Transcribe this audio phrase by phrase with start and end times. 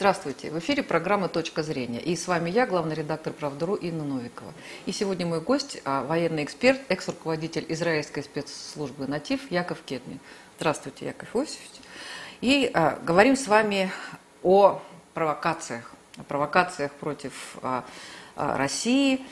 [0.00, 0.50] Здравствуйте.
[0.50, 2.00] В эфире программа «Точка зрения».
[2.00, 4.54] И с вами я, главный редактор «Правдару» Инна Новикова.
[4.86, 10.18] И сегодня мой гость, а, военный эксперт, экс-руководитель израильской спецслужбы «Натив» Яков Кетни.
[10.56, 11.82] Здравствуйте, Яков Иосифович.
[12.40, 13.92] И а, говорим с вами
[14.42, 14.80] о
[15.12, 17.84] провокациях, о провокациях против а,
[18.36, 19.26] а, России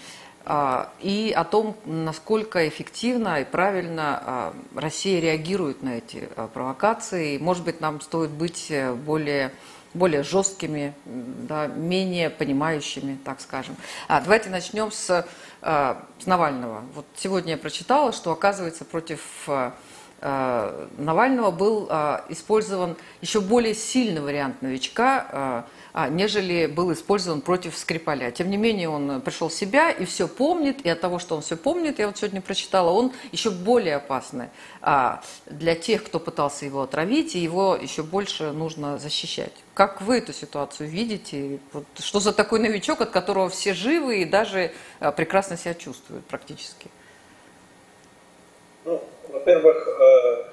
[0.45, 7.39] а, и о том, насколько эффективно и правильно а, Россия реагирует на эти а, провокации.
[7.39, 9.53] Может быть, нам стоит быть э, более
[9.95, 13.77] более жесткими, да, менее понимающими, так скажем.
[14.07, 15.27] А, давайте начнем с,
[15.63, 16.83] а, с Навального.
[16.95, 19.75] Вот сегодня я прочитала, что, оказывается, против а,
[20.21, 21.87] а Навального был
[22.29, 25.65] использован еще более сильный вариант новичка,
[26.07, 28.31] нежели был использован против Скрипаля.
[28.31, 31.43] Тем не менее, он пришел в себя и все помнит, и от того, что он
[31.43, 36.65] все помнит, я вот сегодня прочитала, он еще более опасный а, для тех, кто пытался
[36.67, 39.53] его отравить, и его еще больше нужно защищать.
[39.75, 41.59] Как вы эту ситуацию видите?
[41.73, 46.25] Вот, что за такой новичок, от которого все живы и даже а, прекрасно себя чувствуют
[46.27, 46.89] практически?
[48.85, 50.45] Ну, во-первых, э,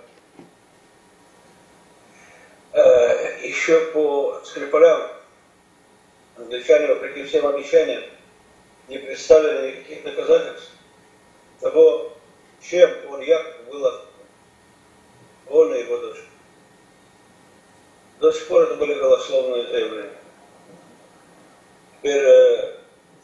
[2.73, 5.14] э, еще по Скрипалям
[6.37, 8.03] англичане, вопреки всем обещаниям,
[8.87, 10.71] не представили никаких доказательств
[11.59, 12.13] того,
[12.61, 14.01] чем он якобы был
[15.47, 16.23] он и его дочь.
[18.19, 20.11] До сих пор это были голословные заявления.
[21.97, 22.73] Теперь, э,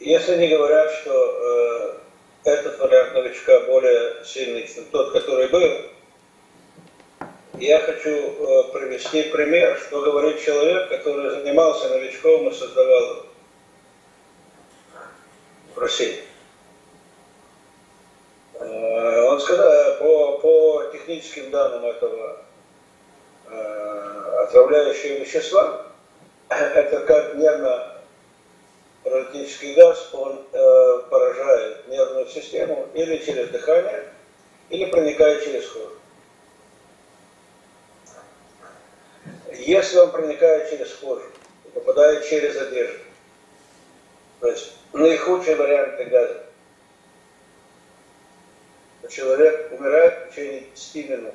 [0.00, 2.00] если они говорят, что
[2.44, 5.91] э, этот вариант новичка более сильный, чем тот, который был,
[7.58, 13.26] я хочу э, привести пример, что говорит человек, который занимался новичком и создавал
[15.74, 16.22] в России.
[18.54, 22.38] Э, он сказал, по, по техническим данным этого
[23.50, 25.88] э, отравляющего вещества,
[26.48, 34.04] это как нервно-паралитический газ, он э, поражает нервную систему или через дыхание,
[34.70, 35.98] или проникает через кожу.
[39.64, 41.24] Если он проникает через кожу
[41.64, 42.98] и попадает через одежду,
[44.40, 46.44] то есть наихудший вариант газа,
[49.02, 51.34] то человек умирает в течение 10 минут.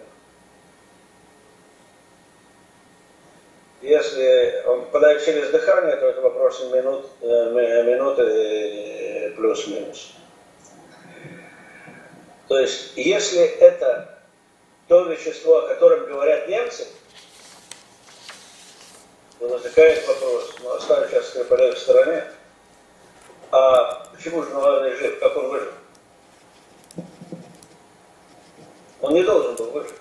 [3.82, 10.16] Если он попадает через дыхание, то это вопрос минут, э, минуты э, плюс-минус.
[12.50, 14.20] То есть, если это
[14.90, 16.88] то вещество, о котором говорят немцы,
[19.40, 22.24] но возникает вопрос, ну оставим сейчас Скрипаля в стороне,
[23.52, 25.72] а почему же Навальный жив, как он выжил?
[29.02, 29.94] Он не должен был выжить.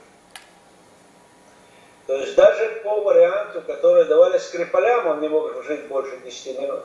[2.07, 6.85] То есть даже по варианту, который давали Скрипалям, он не мог жить больше 10 минут.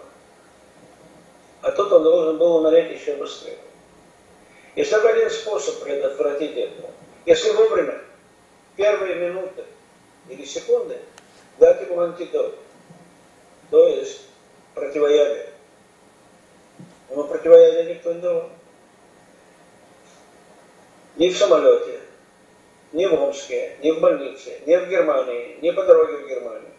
[1.61, 3.57] А тут он должен был умереть еще быстрее.
[4.75, 6.89] Есть только один способ предотвратить это.
[7.25, 8.01] Если вовремя,
[8.75, 9.63] первые минуты
[10.27, 10.99] или секунды–
[11.57, 12.57] дать ему антидот,
[13.69, 14.21] то есть
[14.73, 15.49] противоядие.
[17.09, 18.49] Ему противоядие никто не давал.
[21.17, 21.99] Ни в самолете,
[22.93, 26.71] ни в Омске, ни в больнице, ни в Германии, ни по дороге в Германию.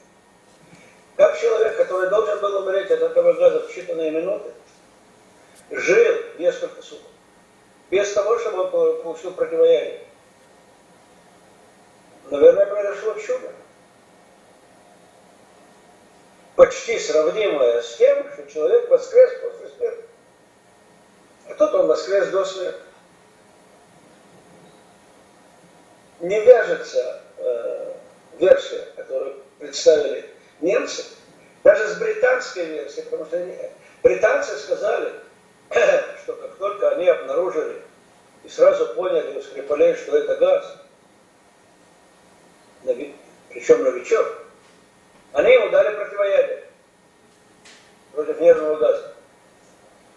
[1.16, 4.50] Как человек, который должен был умереть от этого газа в считанные минуты,
[5.70, 7.06] жил несколько суток,
[7.90, 8.68] без того, чтобы
[9.02, 10.00] получил противоядие.
[12.30, 13.52] Наверное, произошло чудо
[16.62, 20.04] почти сравнимое с тем, что человек воскрес после смерти.
[21.48, 22.78] А тут он воскрес до смерти.
[26.20, 27.94] Не вяжется э,
[28.38, 30.30] версия, которую представили
[30.60, 31.04] немцы,
[31.64, 33.58] даже с британской версией, потому что они,
[34.04, 35.14] британцы сказали,
[36.22, 37.82] что как только они обнаружили
[38.44, 40.76] и сразу поняли у Скрипалей, что это газ,
[43.48, 44.41] причем новичок,
[45.32, 46.64] они ему дали противоядие
[48.12, 49.14] против нервного газа.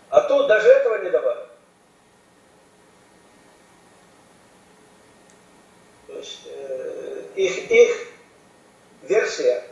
[0.09, 1.45] А тут даже этого не давали.
[6.07, 8.07] То есть э, их, их
[9.03, 9.63] версия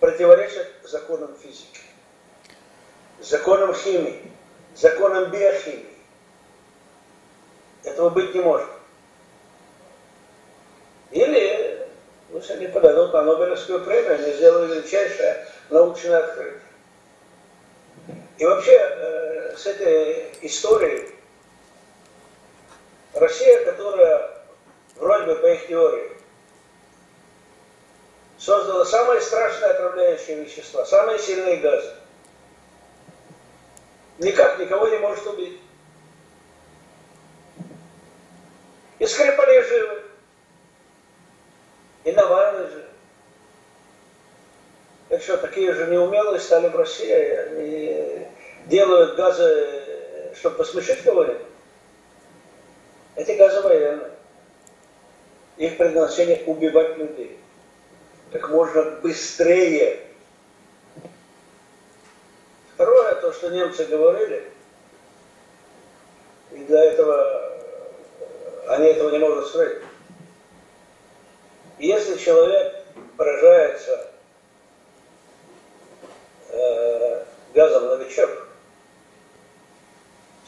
[0.00, 1.80] противоречит законам физики,
[3.20, 4.30] законам химии,
[4.74, 5.86] законам биохимии.
[7.84, 8.68] Этого быть не может.
[11.10, 11.51] Или
[12.42, 16.60] Пусть они подадут на Нобелевскую премию, они сделали величайшее научное открытие.
[18.36, 21.14] И вообще э, с этой историей
[23.14, 24.28] Россия, которая
[24.96, 26.16] вроде бы по их теории
[28.38, 31.94] создало самые страшные отравляющие вещества, самые сильные газы.
[34.18, 35.60] Никак никого не может убить.
[38.98, 40.01] И Скрипалей живы.
[42.04, 42.84] И Навальный жив.
[45.08, 47.12] Так что, такие же неумелые стали в России.
[47.12, 48.26] Они
[48.66, 51.42] делают газы, чтобы посмешить кого-нибудь.
[53.16, 54.10] Эти газы военные.
[55.58, 57.38] Их предназначение убивать людей.
[58.32, 60.00] Как можно быстрее.
[62.74, 64.50] Второе, то, что немцы говорили,
[66.52, 67.52] и для этого
[68.68, 69.78] они этого не могут скрыть.
[71.82, 72.76] Если человек
[73.16, 74.08] поражается
[76.50, 77.24] э,
[77.54, 78.30] газом новичок,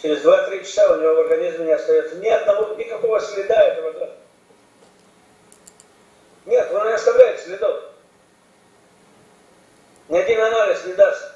[0.01, 4.17] через 2-3 часа у него в организме не остается ни одного, никакого следа этого газа.
[6.47, 7.83] Нет, он не оставляет следов.
[10.09, 11.33] Ни один анализ не даст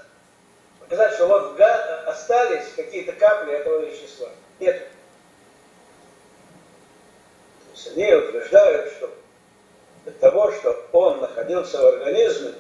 [0.78, 4.28] показать, что вот газ, остались какие-то капли этого вещества.
[4.60, 4.78] Нет.
[7.64, 9.12] То есть они утверждают, что
[10.08, 12.54] для того, чтобы он находился в организме,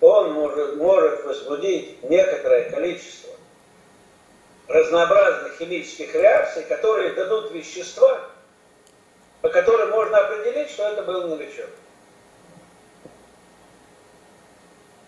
[0.00, 3.34] он может, может возбудить некоторое количество
[4.68, 8.20] разнообразных химических реакций, которые дадут вещества,
[9.40, 11.70] по которым можно определить, что это был новичок.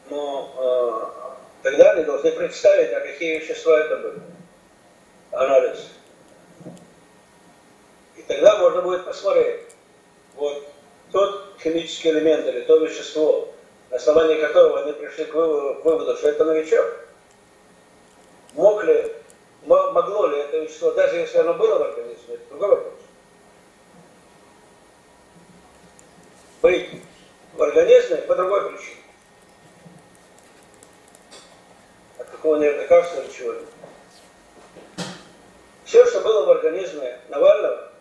[0.09, 4.21] Но э, тогда они должны представить, а какие вещества это были.
[5.31, 5.89] Анализ.
[8.17, 9.61] И тогда можно будет посмотреть,
[10.35, 10.72] вот
[11.13, 13.49] тот химический элемент или то вещество,
[13.91, 16.87] на основании которого они пришли к выводу, что это новичок,
[18.55, 19.13] мог ли,
[19.67, 22.95] могло ли это вещество, даже если оно было в организме, это другой вопрос,
[26.63, 26.89] быть
[27.53, 28.97] в организме по другой причине.
[32.19, 33.69] От какого-нибудь лекарства или чего-нибудь.
[35.85, 37.93] Все, что было в организме Навального,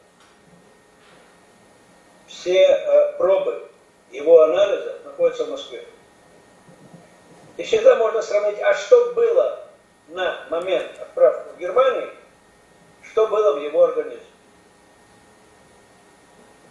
[2.41, 3.67] все э, пробы
[4.11, 5.85] его анализа находятся в Москве.
[7.57, 9.67] И всегда можно сравнить, а что было
[10.09, 12.13] на момент отправки в Германию,
[13.03, 14.25] что было в его организме.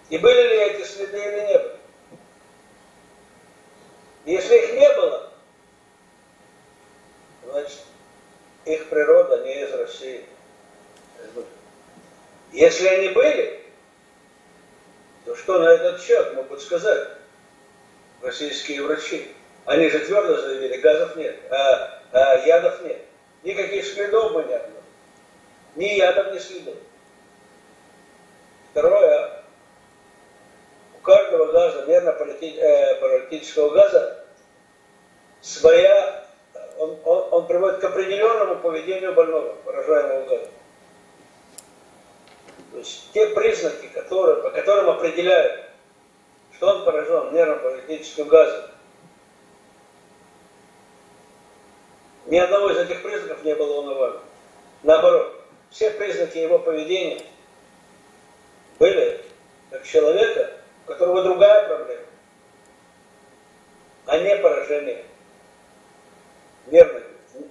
[0.08, 1.76] И были ли эти следы или не были.
[4.26, 5.32] Если их не было,
[7.46, 7.80] значит,
[8.64, 10.26] их природа не из России.
[12.52, 13.64] Если они были,
[15.24, 17.08] то что на этот счет могут сказать
[18.22, 19.32] российские врачи?
[19.66, 22.98] Они же твердо заявили, газов нет, а, а ядов нет.
[23.42, 24.80] Никаких следов мы не обнаружили.
[25.76, 26.74] Ни ядов, ни следов.
[28.70, 29.42] Второе,
[30.96, 34.24] у каждого газа, нервно-паралитического э, газа,
[35.40, 36.24] своя,
[36.78, 40.52] он, он, он приводит к определенному поведению больного, поражаемого газом.
[42.72, 45.62] То есть те признаки, которые, по которым определяют,
[46.54, 48.69] что он поражен нервно-паралитическим газом,
[52.30, 54.22] ни одного из этих признаков не было у Навального.
[54.84, 57.22] Наоборот, все признаки его поведения
[58.78, 59.20] были
[59.70, 60.52] как человека,
[60.84, 62.02] у которого другая проблема,
[64.06, 65.04] а не поражение
[66.66, 67.02] нервной,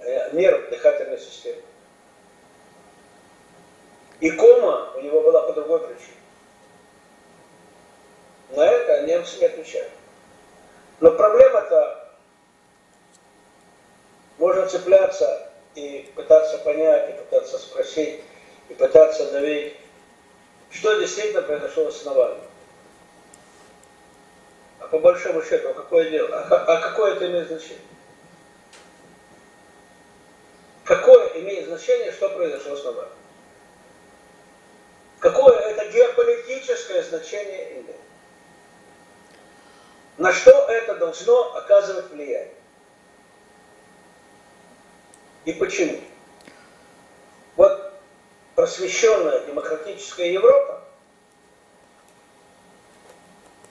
[0.01, 1.61] э, нерв дыхательной системы.
[4.21, 6.15] И кома у него была по другой причине.
[8.51, 9.91] На это немцы не отвечают.
[10.99, 11.98] Но проблема-то
[14.39, 18.23] можно цепляться и пытаться понять, и пытаться спросить,
[18.69, 19.75] и пытаться давить,
[20.71, 22.45] что действительно произошло с Навальным.
[24.79, 26.29] А по большому счету, а какое дело?
[26.37, 27.79] А, а какое это имеет значение?
[30.85, 33.13] Какое имеет значение, что произошло с Навальным?
[35.19, 37.99] Какое это геополитическое значение имеет?
[40.17, 42.58] На что это должно оказывать влияние?
[45.49, 45.99] И почему?
[47.55, 47.91] Вот
[48.53, 50.83] просвещенная демократическая Европа,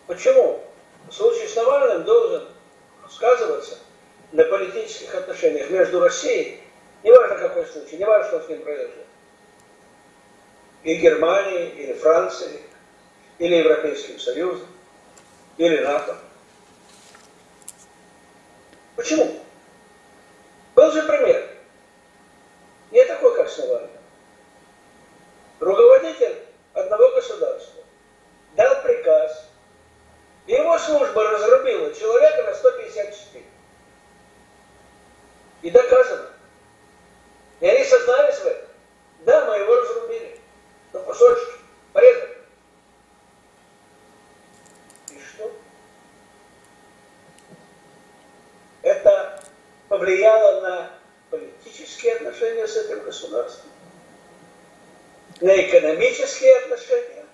[0.09, 0.61] почему
[1.09, 2.49] в случае с Навальным должен
[3.09, 3.79] сказываться
[4.33, 6.61] на политических отношениях между Россией,
[7.05, 9.05] неважно какой случай, неважно, что с ним произошло,
[10.83, 12.61] и Германии, или Франции,
[13.39, 14.67] или Европейским Союзом,
[15.59, 16.17] или НАТО.
[18.97, 19.39] Почему?
[20.75, 21.48] Был же пример.
[23.49, 23.89] Бхакшава,
[25.61, 27.83] руководитель одного государства,
[28.55, 29.49] дал приказ,
[30.47, 33.45] и его служба разрубила человека на 154.
[35.63, 36.31] И доказано.
[37.61, 38.69] И они сознались в этом.
[39.21, 40.41] Да, мы его разрубили.
[40.93, 41.53] На кусочки.
[41.93, 42.39] Порезали.
[45.11, 45.51] И что?
[48.83, 49.43] Это
[49.89, 50.98] повлияло на
[51.99, 53.71] политические отношения с этим государством,
[55.41, 57.25] на экономические отношения.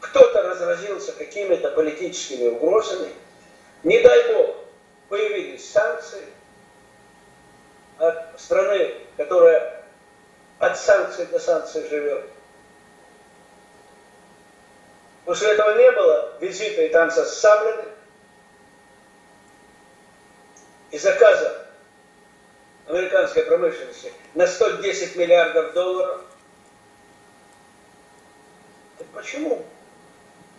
[0.00, 3.12] Кто-то разразился какими-то политическими угрозами.
[3.84, 4.56] Не дай бог,
[5.08, 6.26] появились санкции
[7.98, 9.84] от страны, которая
[10.58, 12.24] от санкций до санкций живет.
[15.24, 17.84] После этого не было визита и танца с саблями
[20.90, 21.61] и заказа
[22.92, 26.20] американской промышленности на 110 миллиардов долларов.
[28.98, 29.64] Так почему?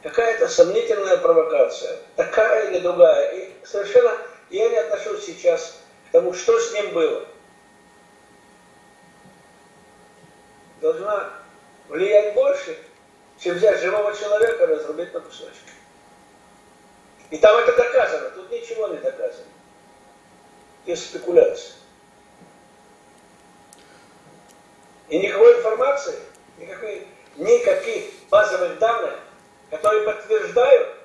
[0.01, 3.31] Какая-то сомнительная провокация, такая или другая.
[3.35, 4.17] И совершенно
[4.49, 7.25] я не отношусь сейчас к тому, что с ним было.
[10.81, 11.29] Должна
[11.87, 12.77] влиять больше,
[13.39, 15.71] чем взять живого человека и разрубить на кусочки.
[17.29, 19.45] И там это доказано, тут ничего не доказано.
[20.85, 21.82] Есть спекуляции.
[25.13, 26.15] И никакой информации,
[26.57, 27.05] никакой,
[27.37, 29.13] никаких базовых данных,
[29.69, 30.95] которые подтверждают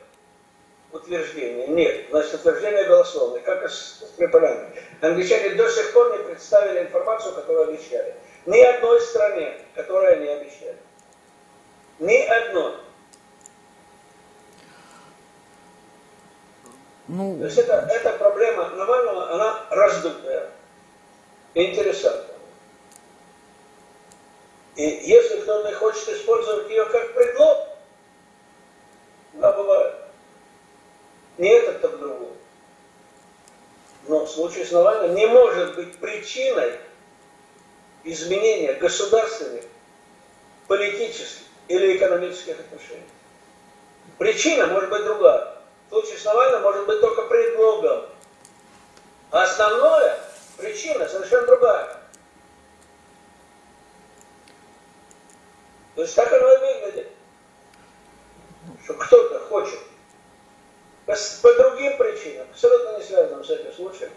[0.91, 1.67] утверждение.
[1.67, 4.71] Нет, значит утверждение голословное, как и с Скрипалями.
[5.03, 8.15] Англичане до сих пор не представили информацию, которую обещали.
[8.47, 10.79] Ни одной стране, которую они обещали.
[11.99, 12.77] Ни одной.
[17.09, 17.39] Ну...
[17.41, 20.49] То есть это, эта проблема Навального, она раздутая,
[21.53, 22.28] интересантная.
[24.79, 27.67] И если кто-то хочет использовать ее как предлог,
[29.33, 29.97] да, бывает.
[31.37, 32.31] Не этот, так другой.
[34.07, 36.79] Но в случае с Навальным не может быть причиной
[38.05, 39.65] изменения государственных,
[40.69, 43.03] политических или экономических отношений.
[44.17, 45.57] Причина может быть другая.
[45.89, 48.07] В случае с Навальным может быть только предлогом.
[49.33, 50.21] А основная
[50.57, 51.98] причина совершенно другая.
[55.99, 57.09] То есть так оно и выглядит.
[58.85, 59.81] Что кто-то хочет
[61.07, 64.13] по, по другим причинам, абсолютно не связанным с этим случаем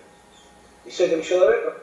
[0.86, 1.74] и с этим человеком,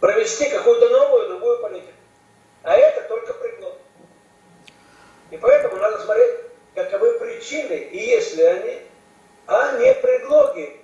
[0.00, 1.92] провести какую-то новую, другую политику.
[2.64, 3.76] А это только предлог.
[5.30, 6.40] И поэтому надо смотреть,
[6.74, 8.82] каковы причины, и есть ли они,
[9.46, 10.80] а не предлоги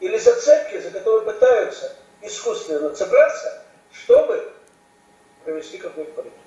[0.00, 3.62] или зацепки, за которые пытаются искусственно цепляться,
[3.92, 4.52] чтобы
[5.44, 6.40] провести какую-то политику.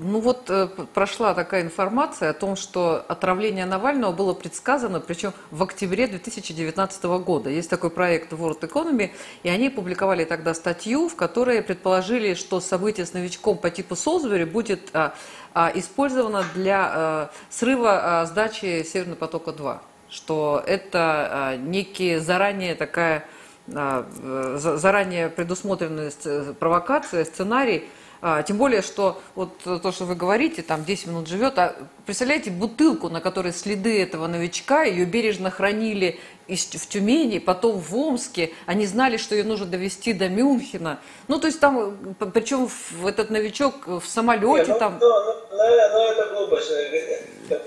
[0.00, 5.60] Ну вот э, прошла такая информация о том, что отравление Навального было предсказано, причем в
[5.64, 7.50] октябре 2019 года.
[7.50, 9.10] Есть такой проект World Economy,
[9.42, 14.44] и они публиковали тогда статью, в которой предположили, что событие с новичком по типу Солсбери
[14.44, 15.14] будет а,
[15.52, 19.78] а, использовано для а, срыва а, сдачи Северного потока-2.
[20.10, 23.26] Что это а, некие заранее такая
[23.68, 26.10] заранее предусмотренная
[26.58, 27.88] провокация, сценарий,
[28.20, 32.50] а, тем более, что вот то, что вы говорите, там 10 минут живет, а представляете,
[32.50, 38.86] бутылку, на которой следы этого новичка, ее бережно хранили в Тюмени, потом в Омске, они
[38.86, 40.98] знали, что ее нужно довести до Мюнхена.
[41.28, 41.96] Ну, то есть там,
[42.34, 42.68] причем
[43.06, 44.98] этот новичок в самолете Не, ну, там...
[45.00, 46.72] Ну, ну, ну, ну, это глупость.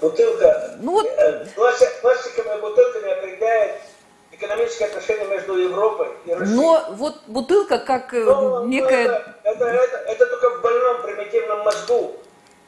[0.01, 0.77] Бутылка...
[0.81, 1.05] Ну, вот...
[1.05, 1.45] Э,
[2.01, 3.81] пластиковыми бутылками определяет
[4.41, 6.57] экономические отношения между Европой и Россией.
[6.57, 9.05] Но вот бутылка как э, Но, некая...
[9.05, 12.15] Это, это, это, это только в больном примитивном мозгу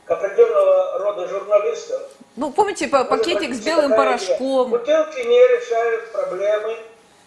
[0.06, 2.02] определенного рода журналистов.
[2.36, 4.70] Ну, помните, пакетик с белым порошком.
[4.70, 4.80] Идея.
[4.80, 6.78] Бутылки не решают проблемы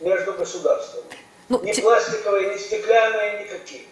[0.00, 1.04] между государствами.
[1.48, 1.82] Ну, ни те...
[1.82, 3.82] пластиковые, ни стеклянные, никакие.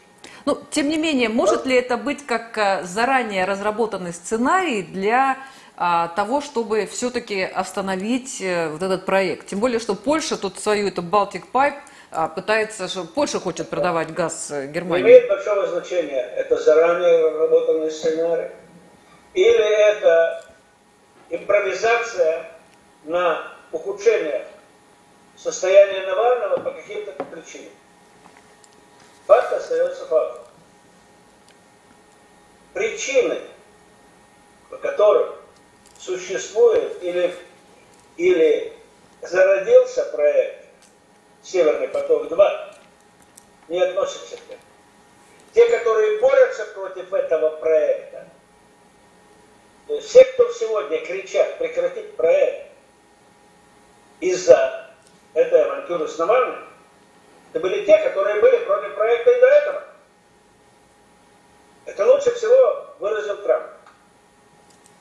[0.45, 5.39] Ну, тем не менее, может ли это быть как э, заранее разработанный сценарий для
[5.77, 9.49] того, чтобы все-таки остановить э, вот этот проект.
[9.49, 11.79] Тем более, что Польша тут свою, это Baltic Pipe,
[12.13, 15.05] а, пытается, что Польша хочет продавать газ э, Германии.
[15.05, 18.51] Имеет большого значения, это заранее разработанный сценарий.
[19.35, 20.45] Или это
[21.31, 22.51] импровизация
[23.03, 24.47] на ухудшение
[25.37, 27.73] состояния Навального по каким-то причинам.
[29.27, 30.45] Факт остается фактом.
[32.75, 33.41] Причины,
[34.71, 35.44] по которым
[36.05, 37.35] существует или,
[38.17, 38.73] или
[39.23, 40.67] зародился проект
[41.43, 42.75] «Северный поток-2»,
[43.69, 44.61] не относятся к нему.
[45.55, 48.27] Те, которые борются против этого проекта,
[50.01, 52.73] все, кто сегодня кричат прекратить проект
[54.21, 54.91] из-за
[55.35, 56.65] этой авантюры с Навальным,
[57.53, 59.83] это были те, которые были против проекта и до этого.
[61.87, 63.67] Это лучше всего выразил Трамп.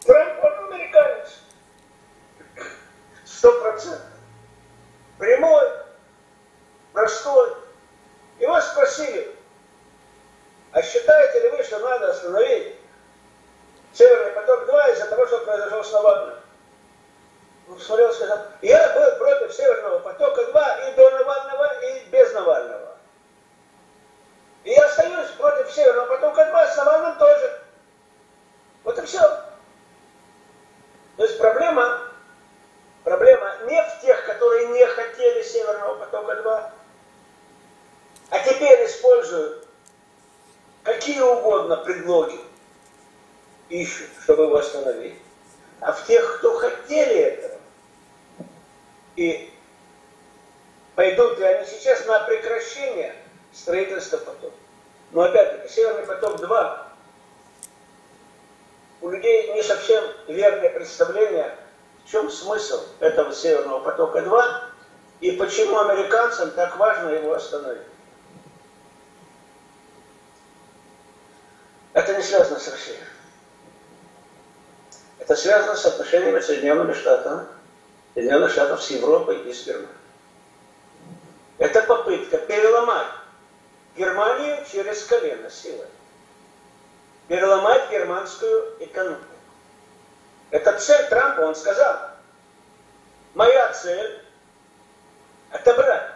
[0.05, 0.52] Трамп, он
[0.93, 1.39] каешься.
[3.25, 4.07] Сто процентов.
[5.17, 5.69] Прямой,
[6.93, 7.55] простой.
[8.39, 9.35] Его спросили,
[10.71, 12.75] а считаете ли вы, что надо остановить
[13.93, 16.35] Северный поток-2 из-за того, что произошло с Навальным?
[17.69, 22.97] Он смотрел и сказал, я был против Северного потока-2 и до Навального, и без Навального.
[24.63, 27.61] И я остаюсь против Северного потока-2 с Навальным тоже.
[28.83, 29.52] Вот и все.
[31.23, 32.01] То есть проблема,
[33.05, 36.71] проблема не в тех, которые не хотели Северного потока-2,
[38.29, 39.65] а теперь используют
[40.83, 42.37] какие угодно предлоги,
[43.69, 45.15] ищут, чтобы его остановить,
[45.79, 47.57] а в тех, кто хотели этого.
[49.15, 49.49] И
[50.93, 53.15] пойдут ли они сейчас на прекращение
[53.53, 54.57] строительства потока.
[55.11, 56.82] Но опять-таки, Северный поток-2
[59.03, 61.53] у людей не совсем верное представление,
[62.05, 64.61] в чем смысл этого Северного потока-2
[65.19, 67.83] и почему американцам так важно его остановить.
[71.91, 72.97] Это не связано с Россией.
[75.19, 77.45] Это связано с отношениями Соединенными Штатами,
[78.13, 79.89] Соединенных Штатов с Европой и с Германией.
[81.57, 83.07] Это попытка переломать
[83.97, 85.87] Германию через колено силой.
[87.27, 89.23] Переломать германскую экономику.
[90.51, 91.97] Это цель Трампа, он сказал.
[93.33, 94.21] Моя цель–
[95.51, 96.11] отобрать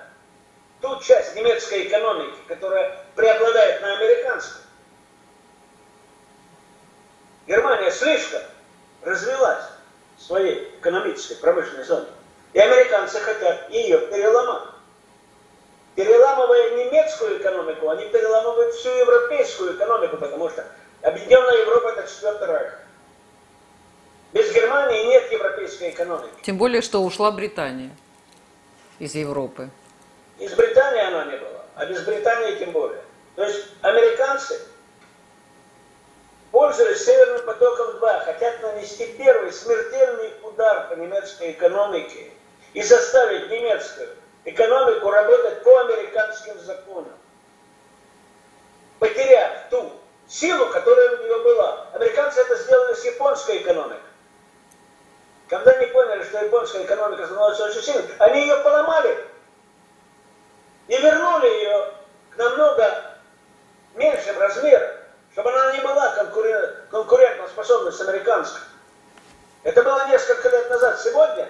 [0.81, 4.61] ту часть немецкой экономики, которая преобладает на американской.
[7.47, 8.41] Германия слишком
[9.01, 9.63] развилась
[10.17, 12.07] в своей экономической промышленной зоне.
[12.53, 14.63] И американцы хотят ее переломать.
[15.95, 20.63] Переламывая немецкую экономику, они переламывают всю европейскую экономику, потому что
[21.01, 22.79] Объединенная Европа– это четвертый райх.
[24.33, 26.33] Без Германии нет европейской экономики.
[26.43, 27.91] Тем более, что ушла Британия
[28.99, 29.69] из Европы.
[30.37, 33.01] Из Британии она не была, а без Британии тем более.
[33.35, 34.59] То есть американцы
[36.57, 42.31] пользуясь Северным потоком-2, хотят нанести первый смертельный удар по немецкой экономике
[42.73, 44.09] и заставить немецкую
[44.45, 47.13] экономику работать по американским законам,
[48.99, 49.91] потеряв ту
[50.27, 51.87] силу, которая у нее была.
[51.93, 53.99] Американцы это сделали с японской экономикой.
[55.47, 59.25] Когда они поняли, что японская экономика становится очень сильной, они ее поломали
[60.87, 61.93] и вернули ее
[62.31, 63.17] к намного
[63.95, 64.97] меньшим размерам
[65.37, 66.15] чтобы она не была
[66.89, 68.59] конкурентно способна с американской.
[69.61, 70.99] Это было несколько лет назад.
[70.99, 71.47] Сегодня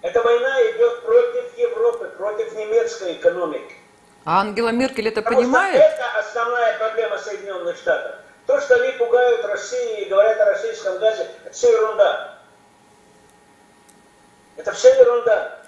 [0.00, 3.76] эта война идет против Европы, против немецкой экономики.
[4.24, 5.76] А Ангела Меркель это Потому понимает?
[5.76, 8.16] Это основная проблема Соединенных Штатов.
[8.46, 12.38] То, что они пугают Россию и говорят о российском газе, это все ерунда.
[14.56, 15.58] Это все ерунда.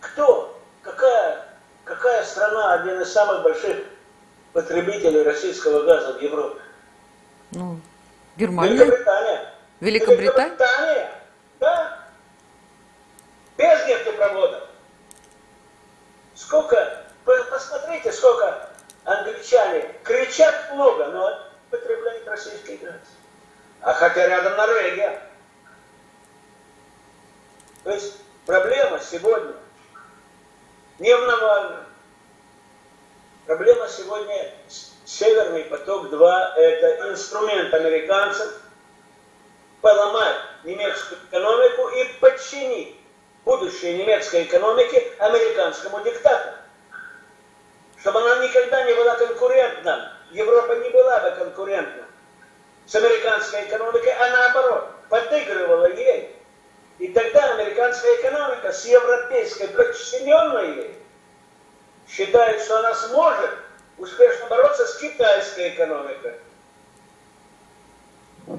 [0.00, 1.46] Кто, какая,
[1.84, 3.78] какая страна, один из самых больших
[4.52, 6.60] потребителей российского газа в Европе?
[7.52, 7.80] Ну,
[8.36, 8.72] Германия.
[8.72, 9.54] Великобритания.
[9.80, 10.50] Великобритания?
[10.50, 11.12] Великобритания,
[11.60, 11.98] да.
[13.58, 14.69] Без нефтепроводов.
[16.40, 18.70] Сколько, посмотрите, сколько
[19.04, 21.38] англичане кричат много, но
[21.70, 22.94] потребляют российский газ.
[23.82, 25.22] А хотя рядом Норвегия.
[27.84, 29.52] То есть проблема сегодня
[30.98, 31.84] не в Навальном,
[33.46, 34.54] Проблема сегодня
[35.04, 38.60] Северный поток-2– это инструмент американцев
[39.80, 42.99] поломать немецкую экономику и подчинить
[43.44, 46.50] будущее немецкой экономики американскому диктату.
[47.98, 50.16] Чтобы она никогда не была конкурентна.
[50.30, 52.04] Европа не была бы конкурентна
[52.86, 56.36] с американской экономикой, а наоборот, подыгрывала ей.
[56.98, 60.98] И тогда американская экономика с европейской, подчиненной ей,
[62.08, 63.50] считает, что она сможет
[63.96, 66.34] успешно бороться с китайской экономикой.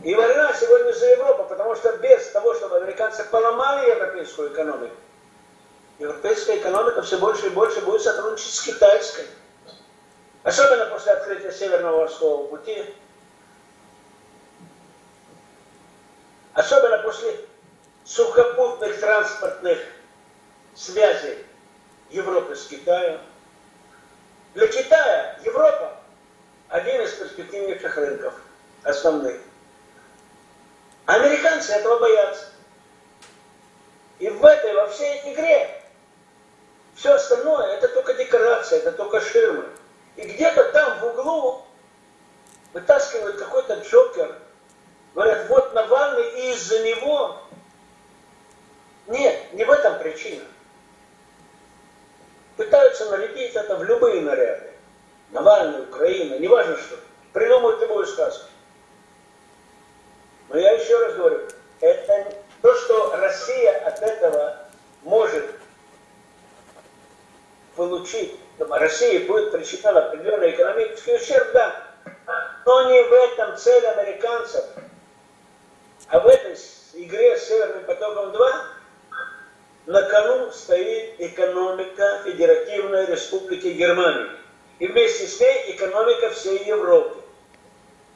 [0.03, 4.95] И война сегодня за Европу, потому что без того, чтобы американцы поломали европейскую экономику,
[5.99, 9.25] европейская экономика все больше и больше будет сотрудничать с китайской.
[10.43, 12.85] Особенно после открытия Северного морского пути.
[16.53, 17.37] Особенно после
[18.05, 19.77] сухопутных транспортных
[20.73, 21.45] связей
[22.09, 23.19] Европы с Китаем.
[24.53, 25.97] Для Китая Европа
[26.69, 28.33] один из перспективнейших рынков,
[28.83, 29.39] основных.
[31.11, 32.45] Американцы этого боятся.
[34.19, 35.83] И в этой, во всей игре
[36.95, 39.65] все остальное это только декорация, это только ширмы.
[40.15, 41.65] И где-то там в углу
[42.71, 44.37] вытаскивают какой-то джокер,
[45.13, 47.41] говорят, вот Навальный, и из-за него...
[49.07, 50.45] Нет, не в этом причина
[52.55, 54.71] пытаются нарядить это в любые наряды.
[55.31, 56.95] Навальный, Украина, неважно что.
[57.33, 58.50] придумают любую сказку.
[60.51, 61.47] Но я еще раз говорю,
[61.79, 64.57] это то, что Россия от этого
[65.03, 65.45] может
[67.77, 71.83] получить, Россия будет причинена определенный экономический ущерб, да,
[72.65, 74.65] но не в этом цель американцев,
[76.09, 76.57] а в этой
[76.95, 78.51] игре с Северным потоком-2
[79.85, 84.29] на кону стоит экономика Федеративной Республики Германии.
[84.79, 87.21] И вместе с ней экономика всей Европы.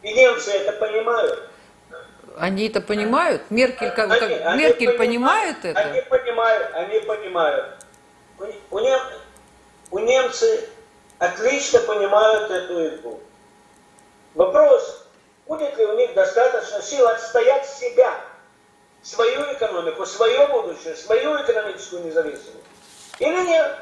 [0.01, 1.49] И немцы это понимают.
[2.37, 3.43] Они это понимают?
[3.49, 5.79] Меркель, как, они, как, они Меркель понимают, понимает это?
[5.79, 7.85] Они понимают, они понимают.
[8.39, 8.99] У, у, нем,
[9.91, 10.69] у немцы
[11.19, 13.19] отлично понимают эту игру.
[14.33, 15.07] Вопрос,
[15.47, 18.13] будет ли у них достаточно сил отстоять себя,
[19.01, 22.65] свою экономику, свое будущее, свою экономическую независимость.
[23.19, 23.77] Или нет?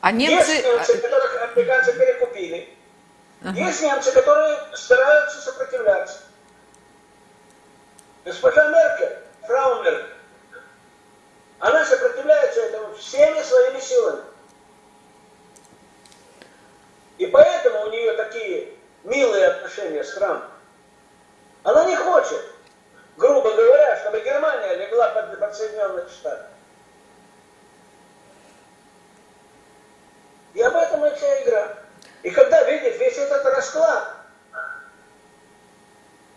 [0.00, 0.50] А немцы...
[0.50, 2.74] Есть немцы, которых американцы перекупили.
[3.44, 3.58] Ага.
[3.58, 6.18] Есть немцы, которые стараются сопротивляться.
[8.28, 10.14] Госпожа Меркель, фрау Меркель,
[11.60, 14.22] она сопротивляется этому всеми своими силами.
[17.16, 20.50] И поэтому у нее такие милые отношения с Трампом.
[21.62, 22.44] Она не хочет,
[23.16, 26.48] грубо говоря, чтобы Германия легла под, под Соединенных Штатов.
[30.52, 31.78] И об этом и вся игра.
[32.22, 34.16] И когда видит весь этот расклад,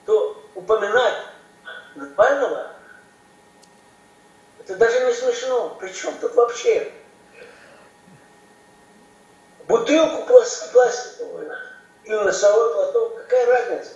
[0.05, 1.30] то упоминать
[1.95, 2.71] Навального,
[4.59, 5.77] это даже не смешно.
[5.79, 6.91] Причем тут вообще?
[9.67, 10.23] Бутылку
[10.71, 11.51] пластиковую
[12.03, 13.91] или носовой платок, какая разница?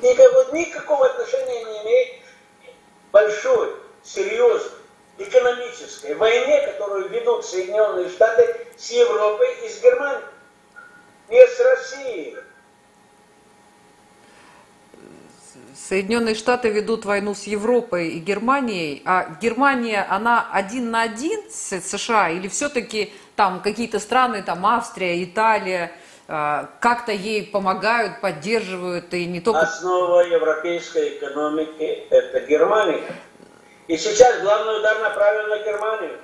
[0.00, 2.22] Никакого, никакого отношения не имеет
[3.12, 4.70] большой, серьезной,
[5.18, 10.24] экономической войне, которую ведут Соединенные Штаты с Европой и с Германией.
[11.28, 12.38] Не с Россией.
[15.74, 21.80] Соединенные Штаты ведут войну с Европой и Германией, а Германия, она один на один с
[21.80, 25.90] США или все-таки там какие-то страны, там Австрия, Италия,
[26.28, 29.60] а, как-то ей помогают, поддерживают и не только...
[29.60, 33.02] Основа европейской экономики– это Германия.
[33.88, 36.18] И сейчас главный удар направлен на Германию.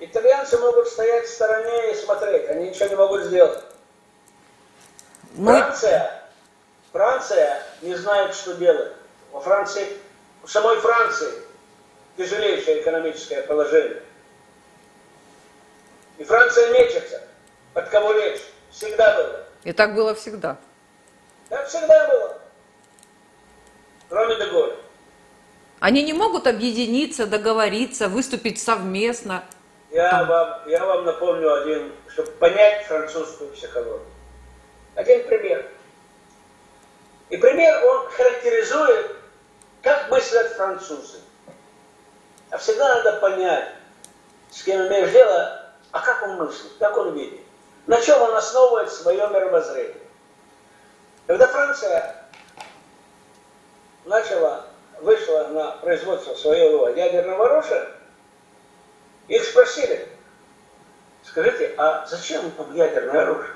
[0.00, 3.62] Итальянцы могут стоять в стороне и смотреть, они ничего не могут сделать.
[5.34, 5.52] Мы...
[5.52, 6.21] Франция,
[6.92, 8.92] Франция не знает, что делать.
[9.32, 9.96] Во Франции,
[10.42, 11.32] в самой Франции
[12.16, 14.02] тяжелейшее экономическое положение.
[16.18, 17.22] И Франция мечется,
[17.72, 18.42] под кого лечь.
[18.70, 19.46] Всегда было.
[19.64, 20.58] И так было всегда.
[21.48, 22.38] Так всегда было.
[24.08, 24.76] Кроме Деголя.
[25.80, 29.44] Они не могут объединиться, договориться, выступить совместно.
[29.90, 34.06] Я вам, я вам напомню один, чтобы понять французскую психологию.
[34.94, 35.66] Один пример.
[37.32, 39.16] И пример, он характеризует,
[39.80, 41.18] как мыслят французы.
[42.50, 43.70] А всегда надо понять,
[44.50, 47.40] с кем имеешь дело, а как он мыслит, как он видит.
[47.86, 49.96] На чем он основывает свое мировоззрение.
[51.26, 52.22] Когда Франция
[54.04, 54.66] начала,
[55.00, 57.92] вышла на производство своего ядерного оружия,
[59.28, 60.06] их спросили,
[61.24, 63.54] скажите, а зачем вам ядерное оружие?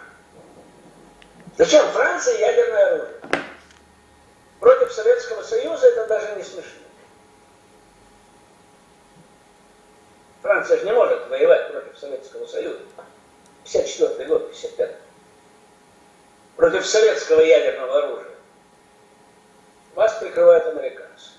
[1.58, 3.16] Зачем Франции ядерное оружие?
[4.60, 6.82] Против Советского Союза это даже не смешно.
[10.42, 12.80] Франция же не может воевать против Советского Союза.
[13.64, 14.96] 54 год, 55
[16.56, 18.34] Против советского ядерного оружия.
[19.94, 21.30] Вас прикрывают американцы.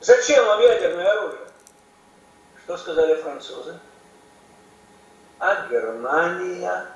[0.00, 1.46] Зачем вам ядерное оружие?
[2.64, 3.78] Что сказали французы?
[5.38, 6.86] А Германия?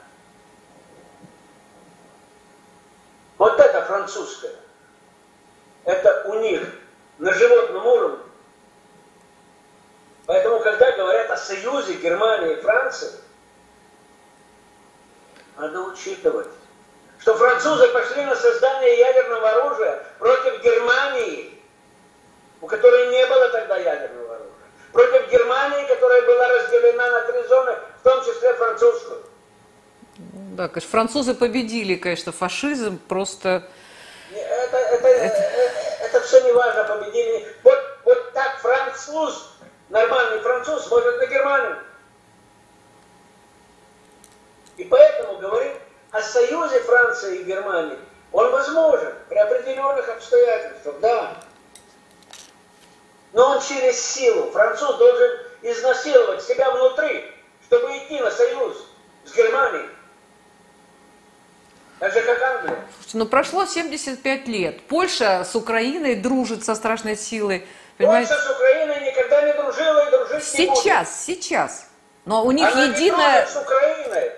[3.38, 4.52] Вот это французское.
[5.88, 6.60] Это у них
[7.16, 8.18] на животном уровне.
[10.26, 13.08] Поэтому, когда говорят о союзе Германии и Франции,
[15.56, 16.48] надо учитывать,
[17.20, 21.58] что французы пошли на создание ядерного оружия против Германии,
[22.60, 24.52] у которой не было тогда ядерного оружия.
[24.92, 29.22] Против Германии, которая была разделена на три зоны, в том числе французскую.
[30.18, 33.66] Да, конечно, французы победили, конечно, фашизм, просто...
[34.68, 35.38] Это, это, это...
[35.38, 37.56] это, это все не важно, победили.
[37.62, 39.50] Вот, вот так француз,
[39.88, 41.78] нормальный француз, может на Германию.
[44.76, 45.76] И поэтому говорит
[46.10, 47.98] о союзе Франции и Германии.
[48.32, 51.36] Он возможен при определенных обстоятельствах, да.
[53.32, 54.50] Но он через силу.
[54.52, 57.34] Француз должен изнасиловать себя внутри,
[57.66, 58.76] чтобы идти на союз
[59.24, 59.88] с Германией.
[61.98, 62.76] Так же, как Англия.
[62.94, 64.80] Слушайте, ну прошло 75 лет.
[64.82, 67.66] Польша с Украиной дружит со страшной силой.
[67.96, 68.34] Понимаете?
[68.34, 70.78] Польша с Украиной никогда не дружила и дружить не будет.
[70.78, 71.88] Сейчас, сейчас.
[72.24, 73.42] Но у них Она не единая...
[73.42, 74.32] дружит с Украиной.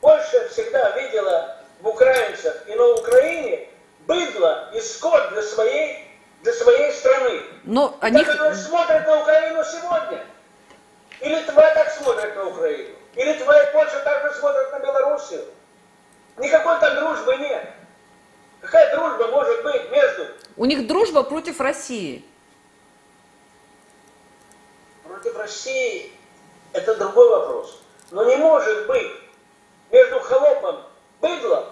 [0.00, 3.68] Польша всегда видела в украинцах и на Украине
[4.06, 6.06] быдло и скот для своей,
[6.42, 7.40] для своей страны.
[7.64, 8.22] Но они...
[8.22, 10.24] Так она смотрит на Украину сегодня.
[11.20, 12.94] И Литва так смотрит на Украину.
[13.14, 15.44] И Литва и Польша также смотрят на Белоруссию.
[16.36, 17.70] Никакой там дружбы нет.
[18.60, 22.24] Какая дружба может быть между У них дружба против России.
[25.04, 26.12] против России?
[26.72, 27.80] Это другой вопрос.
[28.10, 29.12] Но не может быть
[29.90, 30.82] между холопом
[31.20, 31.64] быдлом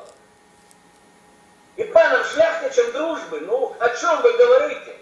[1.76, 3.40] и паном Шляхтичем дружбы.
[3.40, 4.96] Ну, о чем вы говорите?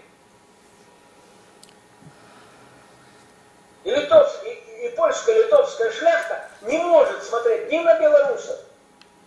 [3.83, 8.59] И, литовск, и, и польская, литовская шляхта не может смотреть ни на белорусов,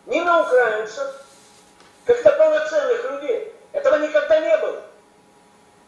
[0.06, 1.08] ни на украинцев,
[2.04, 3.52] как на полноценных людей.
[3.72, 4.82] Этого никогда не было.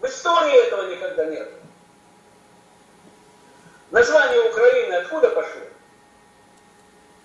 [0.00, 1.60] В истории этого никогда не было.
[3.90, 5.62] Название Украины откуда пошло?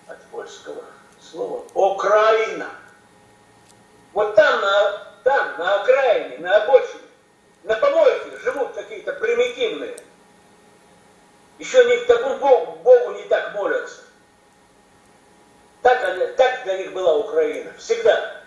[0.06, 0.84] От польского
[1.20, 2.70] слова «Окраина».
[4.12, 7.00] Вот там, на, там, на окраине, на обочине,
[7.64, 9.96] на помойке живут какие-то примитивные.
[11.58, 14.02] Еще не к такому Богу, Богу не так молятся.
[15.82, 17.72] Так, так для них была Украина.
[17.76, 18.42] Всегда.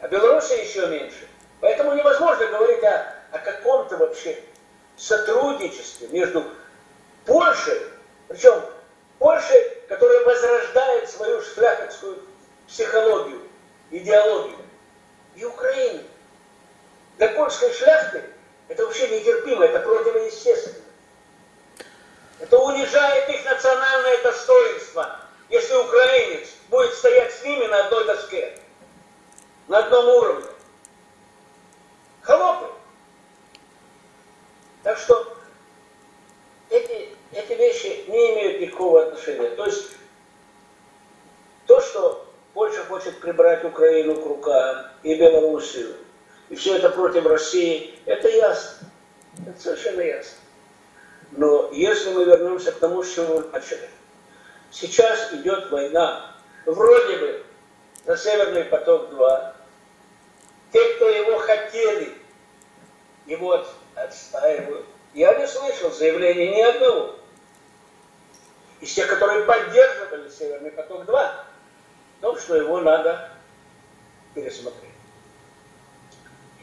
[0.00, 1.28] А Белоруссия еще меньше.
[1.60, 4.42] Поэтому невозможно говорить о, о каком-то вообще
[4.96, 6.44] сотрудничестве между
[7.24, 7.80] Польшей,
[8.26, 8.60] причем
[9.20, 12.18] Польшей, которая возрождает свою шляхетскую
[12.66, 13.42] психологию,
[13.92, 14.58] идеологию,
[15.36, 16.04] и Украиной.
[17.18, 18.24] Для польской шляхты
[18.68, 20.81] это вообще нетерпимо, это противоестественно.
[22.42, 25.16] Это унижает их национальное достоинство,
[25.48, 28.58] если украинец будет стоять с ними на одной доске,
[29.68, 30.46] на одном уровне.
[32.22, 32.66] Холопы.
[34.82, 35.36] Так что
[36.68, 39.50] эти, эти вещи не имеют никакого отношения.
[39.50, 39.90] То есть
[41.66, 45.94] то, что Польша хочет прибрать Украину к рукам и Белоруссию,
[46.48, 48.88] и все это против России, это ясно.
[49.46, 50.41] Это совершенно ясно.
[51.32, 53.88] Но если мы вернемся к тому, с чего мы начали.
[54.70, 56.34] Сейчас идет война,
[56.66, 57.44] вроде бы,
[58.04, 59.54] за Северный поток-2.
[60.72, 62.14] Те, кто его хотели,
[63.26, 63.64] его
[63.94, 64.86] отстаивают.
[65.14, 67.16] Я не слышал заявления ни одного.
[68.80, 71.30] Из тех, которые поддерживали Северный поток-2,
[72.22, 73.30] о что его надо
[74.34, 74.90] пересмотреть.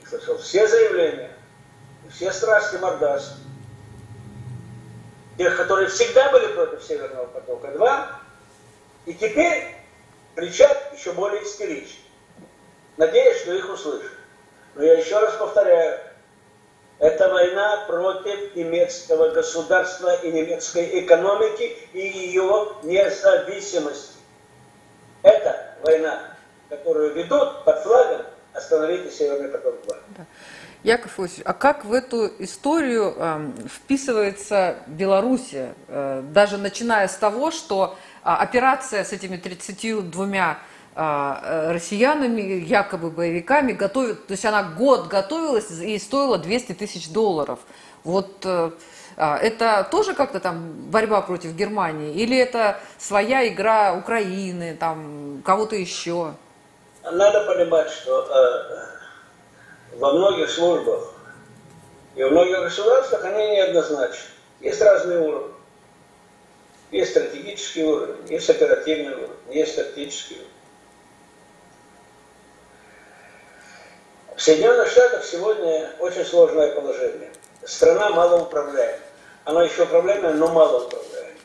[0.02, 1.32] Я слышал все заявления,
[2.12, 3.38] все страсти мордас,
[5.40, 8.06] тех, которые всегда были против Северного потока-2,
[9.06, 9.74] и теперь
[10.36, 12.04] кричат еще более истерично.
[12.98, 14.12] Надеюсь, что их услышат.
[14.76, 15.98] Но я еще раз повторяю,
[17.00, 24.18] это война против немецкого государства и немецкой экономики и ее независимости.
[25.24, 26.36] Это война,
[26.68, 30.26] которую ведут под флагом «Остановите Северный поток-2».
[30.84, 35.74] Яков Иосифович, а как в эту историю э, вписывается Белоруссия?
[35.90, 40.58] Э, даже начиная с того, что э, операция с этими 32
[40.96, 47.60] э, россиянами, якобы боевиками, готовит, то есть она год готовилась и стоила 200 тысяч долларов.
[48.06, 48.72] Вот э,
[49.18, 52.14] это тоже как-то там борьба против Германии?
[52.14, 56.36] Или это своя игра Украины, там кого-то еще?
[57.04, 58.99] Надо понимать, что э,
[59.94, 61.14] во многих службах
[62.16, 64.30] и во многих государствах они неоднозначны.
[64.62, 65.54] Есть разные уровни.
[66.92, 70.50] Есть стратегический уровень, есть оперативный уровень, есть тактический уровень.
[74.36, 77.32] В Соединенных Штатах сегодня очень сложное положение.
[77.64, 79.00] Страна малоуправляемая.
[79.44, 81.36] Она еще управляемая, но малоуправляемая.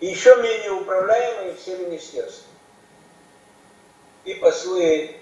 [0.00, 2.46] И еще менее управляемые все министерства.
[4.24, 5.16] И послы,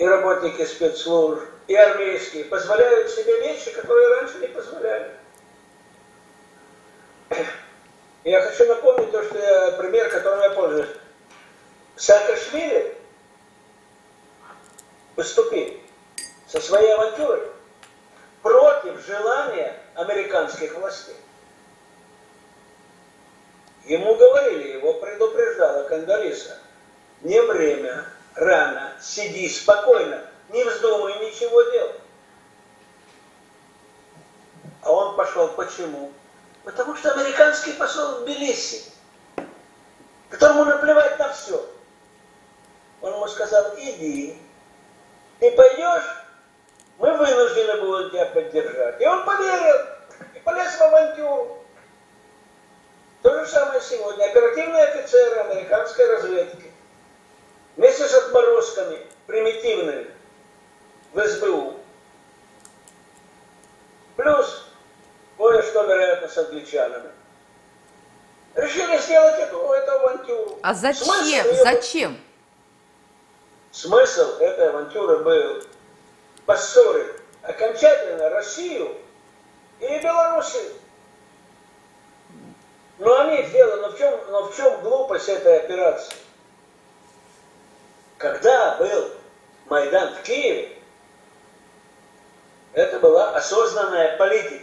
[0.00, 5.10] и работники спецслужб, и армейские позволяют себе вещи, которые раньше не позволяли.
[8.24, 10.88] Я хочу напомнить то, что я, пример, которым я пользуюсь.
[11.96, 12.96] Саакашвили
[15.16, 15.78] поступил
[16.48, 17.46] со своей авантюрой
[18.40, 21.16] против желания американских властей.
[23.84, 26.58] Ему говорили, его предупреждала Кандалиса,
[27.20, 32.00] не время, рано, сиди спокойно, не вздумай ничего делать.
[34.82, 36.12] А он пошел почему?
[36.64, 38.90] Потому что американский посол в Тбилиси
[40.30, 41.68] которому наплевать на все.
[43.02, 44.38] Он ему сказал, иди,
[45.40, 46.04] ты пойдешь,
[46.98, 49.00] мы вынуждены будем тебя поддержать.
[49.00, 49.86] И он поверил,
[50.34, 51.64] и полез в авантюру.
[53.22, 54.24] То же самое сегодня.
[54.24, 56.69] Оперативные офицеры американской разведки
[57.76, 60.06] вместе с отморозками примитивными
[61.12, 61.74] в СБУ.
[64.16, 64.66] Плюс
[65.36, 67.10] кое-что, вероятно, с англичанами.
[68.54, 70.58] Решили сделать эту, эту авантюру.
[70.62, 71.04] А зачем?
[71.04, 72.20] Смысл зачем?
[73.70, 75.62] Смысл этой авантюры был
[76.44, 78.96] поссорить окончательно Россию
[79.78, 80.72] и Белоруссию.
[82.98, 86.16] Но они сделали, но в чем, но в чем глупость этой операции?
[88.20, 89.12] Когда был
[89.70, 90.76] Майдан в Киеве,
[92.74, 94.62] это была осознанная политика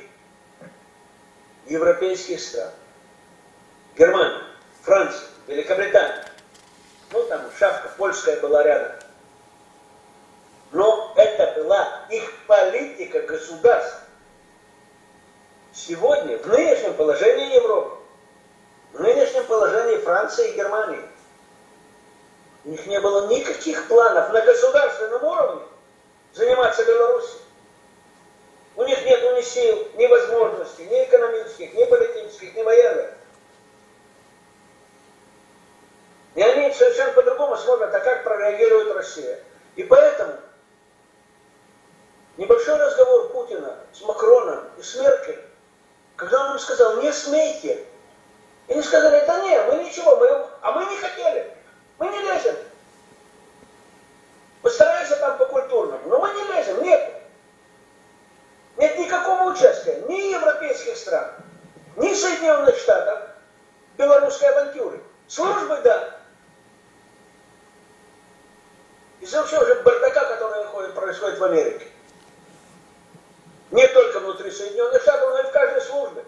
[1.65, 2.69] европейских стран.
[3.97, 4.43] Германия,
[4.83, 6.23] Франция, Великобритания.
[7.11, 8.91] Ну, там шапка польская была рядом.
[10.71, 14.03] Но это была их политика государств.
[15.73, 17.97] Сегодня, в нынешнем положении Европы,
[18.93, 21.01] в нынешнем положении Франции и Германии,
[22.67, 25.61] у них не было никаких планов на государственном уровне
[26.33, 27.41] заниматься Белоруссией.
[28.75, 33.11] У них нет ни сил, ни возможностей, ни экономических, ни политических, ни военных.
[36.35, 39.39] И они совершенно по-другому смотрят, а как прореагирует Россия.
[39.77, 40.33] И поэтому
[42.35, 45.41] небольшой разговор Путина с Макроном и с Меркель,
[46.17, 47.85] когда он им сказал, не смейте.
[48.67, 50.27] И они сказали, да нет, мы ничего, мы,
[50.61, 51.56] а мы не хотели,
[51.99, 52.55] мы не лезем.
[54.61, 57.13] Постарайся там по-культурному, но мы не лезем, нет.
[58.77, 61.31] Нет никакого участия ни европейских стран,
[61.95, 63.29] ни Соединенных Штатов
[63.97, 65.01] белорусской авантюры.
[65.27, 66.19] Службы, да.
[69.19, 70.57] Из-за вообще уже бардака, который
[70.91, 71.87] происходит в Америке.
[73.71, 76.23] Не только внутри Соединенных Штатов, но и в каждой службе.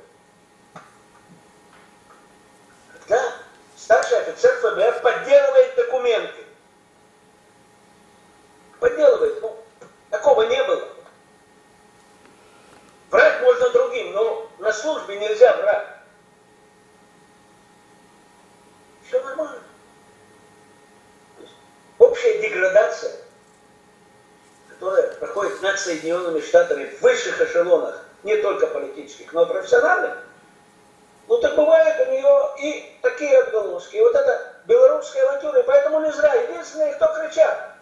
[3.08, 3.34] Когда
[3.80, 6.46] старший офицер ФБР подделывает документы.
[8.80, 9.42] Подделывает.
[9.42, 9.58] Ну,
[10.10, 10.88] такого не было.
[13.10, 15.88] Врать можно другим, но на службе нельзя врать.
[19.08, 19.64] Все нормально.
[21.98, 23.16] Общая деградация,
[24.70, 30.24] которая проходит над Соединенными Штатами в высших эшелонах, не только политических, но и профессиональных,
[31.28, 33.96] ну так бывает нее и такие отголоски.
[33.96, 36.34] И вот это белорусская авантюра, и поэтому не зря.
[36.34, 37.76] Единственное, кто кричат,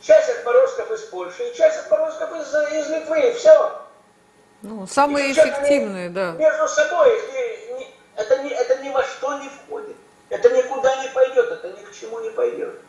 [0.00, 3.82] часть отморозков из Польши и часть отморозков из, из Литвы, и все.
[4.62, 6.32] Ну, самые эффективные, да.
[6.32, 9.96] Между собой не, не, это, не, это ни во что не входит.
[10.28, 12.80] Это никуда не пойдет, это ни к чему не пойдет.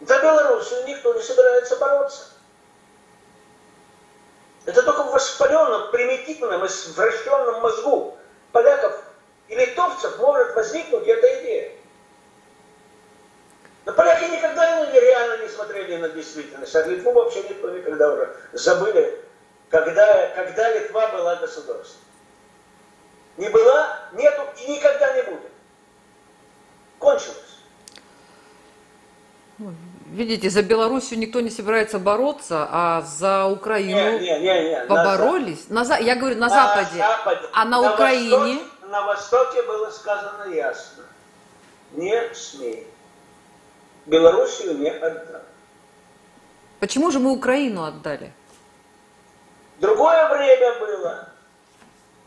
[0.00, 2.24] За Белоруссию никто не собирается бороться.
[4.66, 8.16] Это только в воспаленном, примитивном, извращенном мозгу
[8.52, 9.02] поляков
[9.48, 11.72] и литовцев может возникнуть эта идея.
[13.86, 19.24] Но поляки никогда реально не смотрели на действительность, а Литву вообще никто никогда уже забыли,
[19.70, 22.02] когда, когда Литва была государством.
[23.38, 25.50] Не была, нету и никогда не будет.
[26.98, 27.36] Кончилось.
[30.10, 34.84] Видите, за Белоруссию никто не собирается бороться, а за Украину не, не, не, не.
[34.86, 35.68] поборолись.
[35.68, 36.98] На, на, я говорю, на, на Западе.
[36.98, 37.48] Западе.
[37.52, 38.54] А на, на Украине?
[38.54, 41.04] Востоке, на Востоке было сказано ясно.
[41.92, 42.88] Не смей.
[44.06, 45.42] Белоруссию не отдам.
[46.80, 48.32] Почему же мы Украину отдали?
[49.78, 51.28] Другое время было.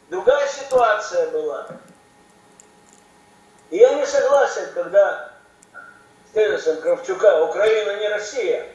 [0.09, 1.67] Другая ситуация была.
[3.71, 5.32] И я не согласен, когда
[6.33, 8.67] тезисом Кравчука Украина не Россия.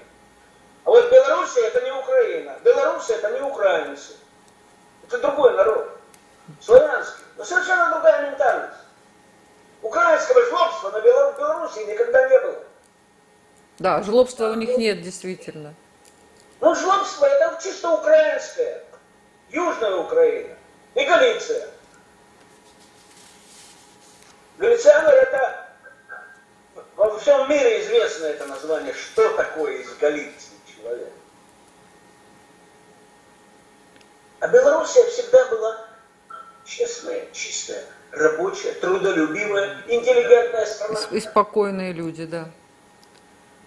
[0.85, 2.57] А вот Белоруссия это не Украина.
[2.65, 4.13] Белоруссия это не украинцы.
[5.07, 5.99] Это другой народ.
[6.61, 7.25] Славянский.
[7.37, 8.79] Но совершенно другая ментальность.
[9.83, 12.59] Украинского жлобства на Белоруссии никогда не было.
[13.79, 15.75] Да, жлобства у них нет, действительно.
[16.61, 18.85] Ну, жлобство это чисто украинское.
[19.51, 20.55] Южная Украина
[20.95, 21.69] и Галиция.
[24.59, 25.68] Галицианер это
[26.99, 31.13] во всем мире известно это название, что такое из Галиции человек.
[34.41, 35.87] А Белоруссия всегда была
[36.65, 40.99] честная, чистая, рабочая, трудолюбивая, интеллигентная страна.
[41.13, 42.51] И спокойные люди, да.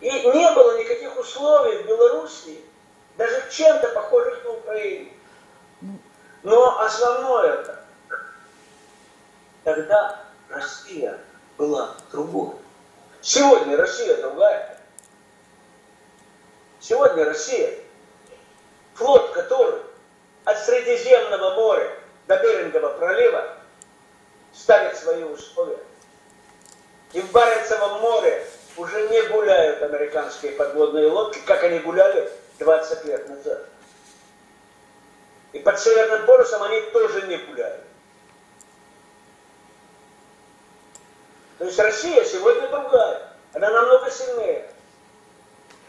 [0.01, 2.59] И не было никаких условий в Белоруссии,
[3.17, 5.09] даже чем-то похожих на Украину.
[6.43, 7.85] Но основное это
[9.63, 10.19] тогда
[10.49, 11.17] Россия
[11.57, 12.55] была другой.
[13.21, 14.77] Сегодня Россия другая.
[16.79, 17.77] Сегодня Россия,
[18.95, 19.79] флот который
[20.43, 21.95] от Средиземного моря
[22.27, 23.57] до Берингового пролива
[24.53, 25.77] ставит свои условия.
[27.13, 28.47] И в Баренцевом море
[28.77, 33.65] уже не гуляют американские подводные лодки, как они гуляли 20 лет назад.
[35.53, 37.81] И под Северным полюсом они тоже не гуляют.
[41.61, 43.21] То есть Россия сегодня другая.
[43.53, 44.67] Она намного сильнее,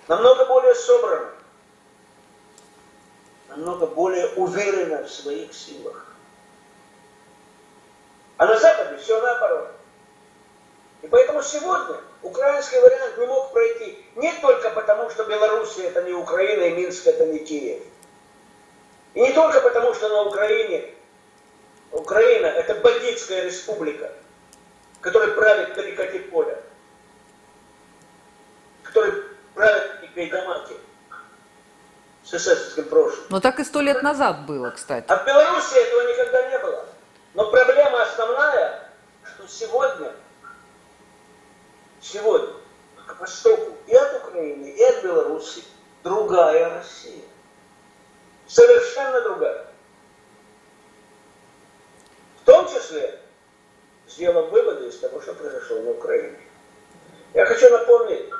[0.07, 1.31] намного более собрана,
[3.49, 6.09] намного более уверена в своих силах.
[8.37, 9.70] А на Западе все наоборот.
[11.01, 16.12] И поэтому сегодня украинский вариант не мог пройти не только потому, что Белоруссия это не
[16.12, 17.83] Украина и Минск это не Киев.
[19.14, 20.93] И не только потому, что на Украине
[21.93, 24.12] Украина это бандитская республика,
[25.03, 26.59] которая правит перекати поля,
[28.85, 29.13] которая
[29.53, 30.77] правит Гайдамаки
[32.23, 33.27] с эсэсовским прошлым.
[33.29, 35.07] Но так и сто лет назад было, кстати.
[35.09, 36.89] А в Беларуси этого никогда не было.
[37.35, 38.91] Но проблема основная,
[39.25, 40.13] что сегодня,
[42.01, 42.55] сегодня,
[43.07, 45.65] к востоку и от Украины, и от Беларуси
[46.05, 47.25] другая Россия.
[48.47, 49.67] Совершенно другая.
[52.43, 53.22] В том числе,
[54.15, 56.39] сделав выводы из того, что произошло на Украине.
[57.35, 58.31] Я хочу напомнить,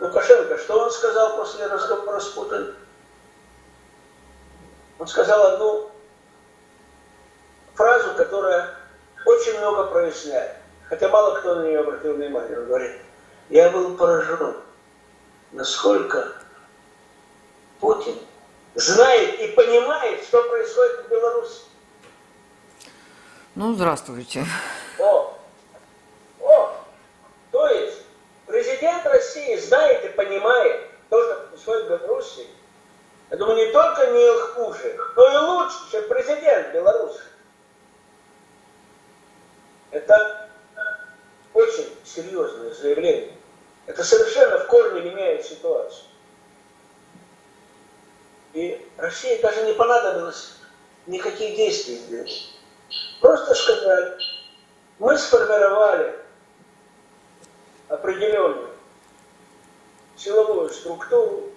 [0.00, 2.74] Лукашенко, что он сказал после разговора с Путиным?
[4.98, 5.90] Он сказал одну
[7.74, 8.74] фразу, которая
[9.24, 10.56] очень много проясняет.
[10.88, 12.58] Хотя мало кто на нее обратил внимание.
[12.58, 12.92] Он говорит,
[13.50, 14.56] я был поражен,
[15.52, 16.32] насколько
[17.80, 18.18] Путин
[18.74, 21.67] знает и понимает, что происходит в Беларуси.
[23.58, 24.46] Ну, здравствуйте.
[25.00, 25.36] О,
[26.40, 26.76] о,
[27.50, 28.02] то есть
[28.46, 32.46] президент России знает и понимает то, что происходит в Беларуси.
[33.32, 37.18] Я думаю, не только не хуже, но и лучше, чем президент Беларуси.
[39.90, 40.50] Это
[41.52, 43.36] очень серьезное заявление.
[43.86, 46.04] Это совершенно в корне меняет ситуацию.
[48.52, 50.58] И России даже не понадобилось
[51.08, 52.54] никаких действий сделать.
[53.20, 54.20] Просто сказать,
[54.98, 56.18] мы сформировали
[57.88, 58.70] определенную
[60.16, 61.50] силовую структуру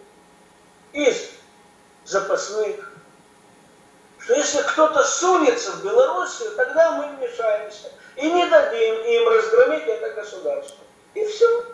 [0.93, 1.29] из
[2.05, 2.91] запасных,
[4.19, 10.13] что если кто-то сунется в Белоруссию, тогда мы вмешаемся и не дадим им разгромить это
[10.13, 10.83] государство.
[11.13, 11.65] И все.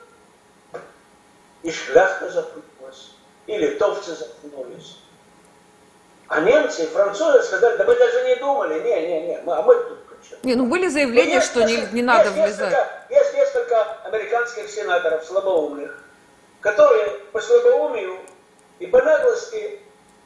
[1.63, 3.11] И шляхта запуталась,
[3.45, 4.97] и литовцы запутались.
[6.27, 10.37] А немцы и французы сказали, да мы даже не думали, не-не-не, а мы тут причем.
[10.43, 12.71] Не, ну были заявления, что не, не надо есть влезать.
[12.71, 16.03] Несколько, есть несколько американских сенаторов слабоумных,
[16.59, 18.19] которые по слабоумию
[18.79, 19.79] и по наглости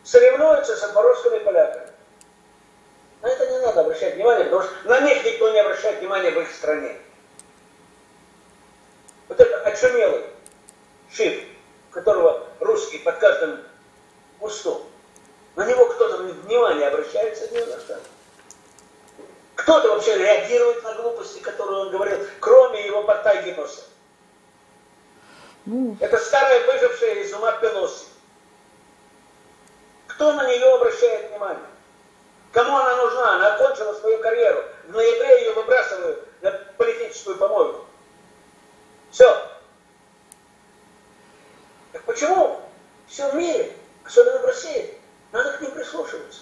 [0.04, 1.88] соревнуются с запорожскими поляками.
[3.22, 6.40] На это не надо обращать внимание, потому что на них никто не обращает внимания в
[6.40, 6.98] их стране.
[9.28, 10.24] Вот это очумелый
[11.12, 11.44] шиф,
[11.92, 13.60] которого русский под каждым
[14.40, 14.91] кустом.
[15.56, 18.00] На него кто-то внимание обращается не на что.
[19.56, 23.82] Кто-то вообще реагирует на глупости, которые он говорил, кроме его Паттагиноса.
[25.66, 28.06] Ну, Это старая выжившая из ума Пелоси.
[30.08, 31.66] Кто на нее обращает внимание?
[32.52, 33.36] Кому она нужна?
[33.36, 34.64] Она окончила свою карьеру.
[34.88, 37.86] В ноябре ее выбрасывают на политическую помойку.
[39.12, 39.48] Все.
[41.92, 42.62] Так почему
[43.08, 43.74] все в мире,
[44.04, 44.98] особенно в России,
[45.32, 46.40] надо к ним прислушиваться?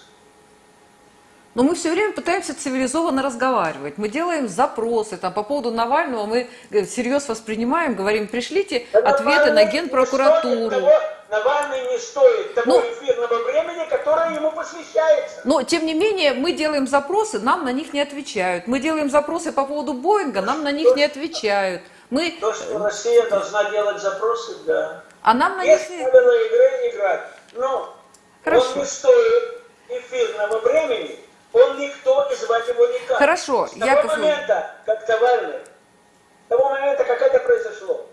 [1.56, 3.98] но мы все время пытаемся цивилизованно разговаривать.
[3.98, 9.46] Мы делаем запросы там, по поводу Навального, мы э, всерьез воспринимаем, говорим, пришлите Да ответы
[9.50, 10.70] на Навальный не генпрокуратуру.
[10.70, 10.92] того-
[11.28, 12.80] Навальный не стоит того Ну.
[12.80, 15.40] эфирного времени, которое ему посвящается.
[15.44, 18.68] Но, тем не менее, мы делаем запросы, нам на них не отвечают.
[18.68, 21.82] Мы делаем запросы по поводу Боинга, нам на них не отвечают.
[22.10, 25.02] Мы, То, что Россия должна делать запросы, да.
[25.22, 27.22] а нам на них Есть правила игры играть.
[27.54, 27.96] Но
[28.44, 28.70] Хорошо.
[28.72, 31.18] он не стоит эфирного времени,
[31.52, 33.18] он никто и звать его никак.
[33.18, 38.06] Хорошо, С того Яков момента, как Навальный, с того момента, как это произошло,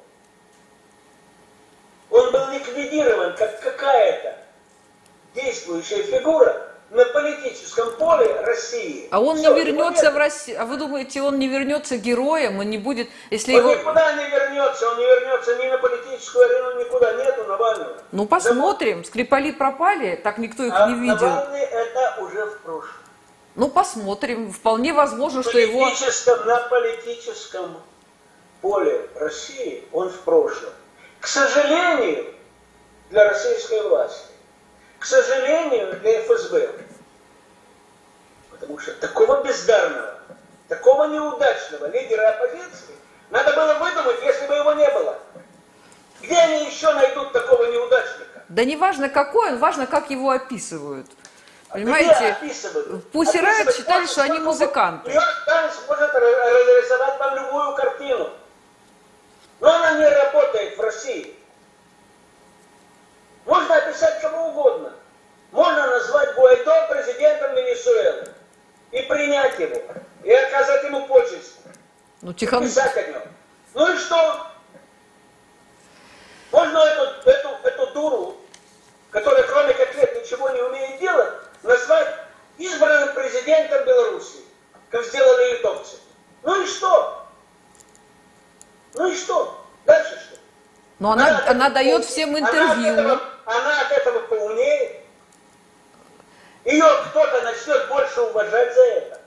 [2.10, 4.38] он был ликвидирован как какая-то
[5.34, 9.08] действующая фигура на политическом поле России.
[9.12, 10.14] А он Всё, не вернется нет.
[10.14, 10.62] в Россию.
[10.62, 13.76] А вы думаете, он не вернется героем, он не будет, если Он его...
[13.76, 17.98] никуда не вернется, он не вернется ни на политическую арену, никуда нету Навального.
[18.12, 19.04] Ну, посмотрим.
[19.04, 21.28] Скрипали пропали, так никто их А не видел.
[21.28, 22.94] Навальный это уже в прошлом.
[23.56, 24.52] Ну, посмотрим.
[24.52, 25.90] Вполне возможно, что его...
[26.46, 27.82] На политическом
[28.62, 30.70] поле России он в прошлом.
[31.20, 32.34] К сожалению,
[33.10, 34.28] для российской власти,
[35.00, 36.70] к сожалению, для ФСБ,
[38.52, 40.20] потому что такого бездарного,
[40.68, 42.96] такого неудачного лидера оппозиции
[43.30, 45.20] надо было выдумать, если бы его не было.
[46.22, 48.44] Где они еще найдут такого неудачника?
[48.50, 51.08] Да не важно какой он, важно, как его описывают.
[51.70, 52.38] Понимаете,
[53.12, 55.10] Пусть Райт считали, что они музыканты.
[55.10, 58.30] Нью-Йорк Таймс может разрисовать вам любую картину.
[59.60, 61.37] Но она не работает в России.
[63.48, 64.94] Можно описать кого угодно.
[65.52, 68.34] Можно назвать Гуайдо президентом Венесуэлы
[68.92, 69.82] и принять его,
[70.24, 71.56] и оказать ему почесть.
[72.22, 72.64] Ну, Тихон...
[72.64, 73.22] Писать о нем.
[73.74, 74.48] Ну и что?
[76.52, 78.38] Можно эту, эту, эту дуру,
[79.12, 81.34] которая кроме котлет ничего не умеет делать,
[81.64, 82.16] назвать
[82.58, 84.40] избранным президентом Беларуси,
[84.90, 85.96] как сделали литовцы.
[86.44, 87.28] Ну и что?
[88.96, 89.66] Ну и что?
[89.86, 90.37] Дальше что?
[91.00, 92.64] Но она, она, она дает всем интервью.
[92.66, 95.02] Она от, этого, она от этого поумнеет.
[96.66, 99.22] Ее кто-то начнет больше уважать за это.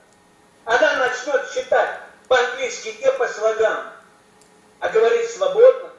[0.64, 3.84] Она начнет читать по-английски и по слогам,
[4.80, 5.90] а говорить свободно.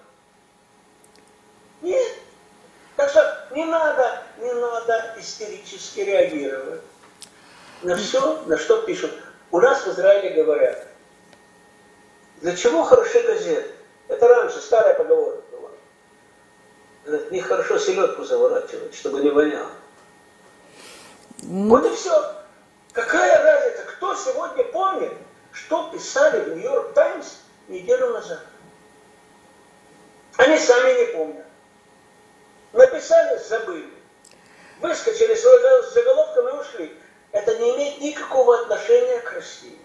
[1.82, 2.14] Нет.
[2.98, 6.82] Так что не надо, не надо истерически реагировать
[7.82, 9.12] на все, на что пишут.
[9.52, 10.86] У нас в Израиле говорят,
[12.42, 13.72] для чего хороши газеты?
[14.08, 15.51] Это раньше старая поговорка
[17.06, 17.18] была.
[17.18, 19.72] В них хорошо селедку заворачивать, чтобы не воняло.
[21.44, 21.70] Ну...
[21.70, 22.36] Вот и все.
[22.94, 23.84] Какая разница?
[23.84, 25.14] Кто сегодня помнит,
[25.52, 27.38] что писали в Нью-Йорк Таймс
[27.68, 28.40] неделю назад?
[30.38, 31.46] Они сами не помнят.
[32.74, 33.90] Написали, забыли.
[34.80, 36.98] Выскочили с заголовком и ушли.
[37.32, 39.78] Это не имеет никакого отношения к России.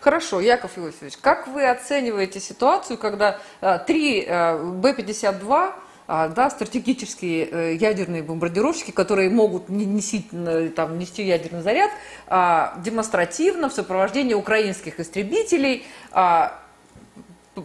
[0.00, 5.72] Хорошо, Яков Иосифович, как вы оцениваете ситуацию, когда э, три э, Б-52 э,
[6.06, 10.26] да, стратегические э, ядерные бомбардировщики, которые могут нести,
[10.76, 11.90] там, нести ядерный заряд,
[12.26, 16.60] а, демонстративно в сопровождении украинских истребителей а,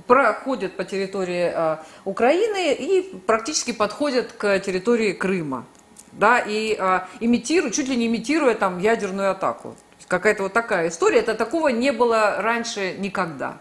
[0.07, 5.65] проходят по территории э, Украины и практически подходят к территории Крыма.
[6.11, 9.75] Да, и э, имитируют, чуть ли не имитируя там ядерную атаку.
[10.07, 11.19] Какая-то вот такая история.
[11.19, 13.57] Это такого не было раньше никогда.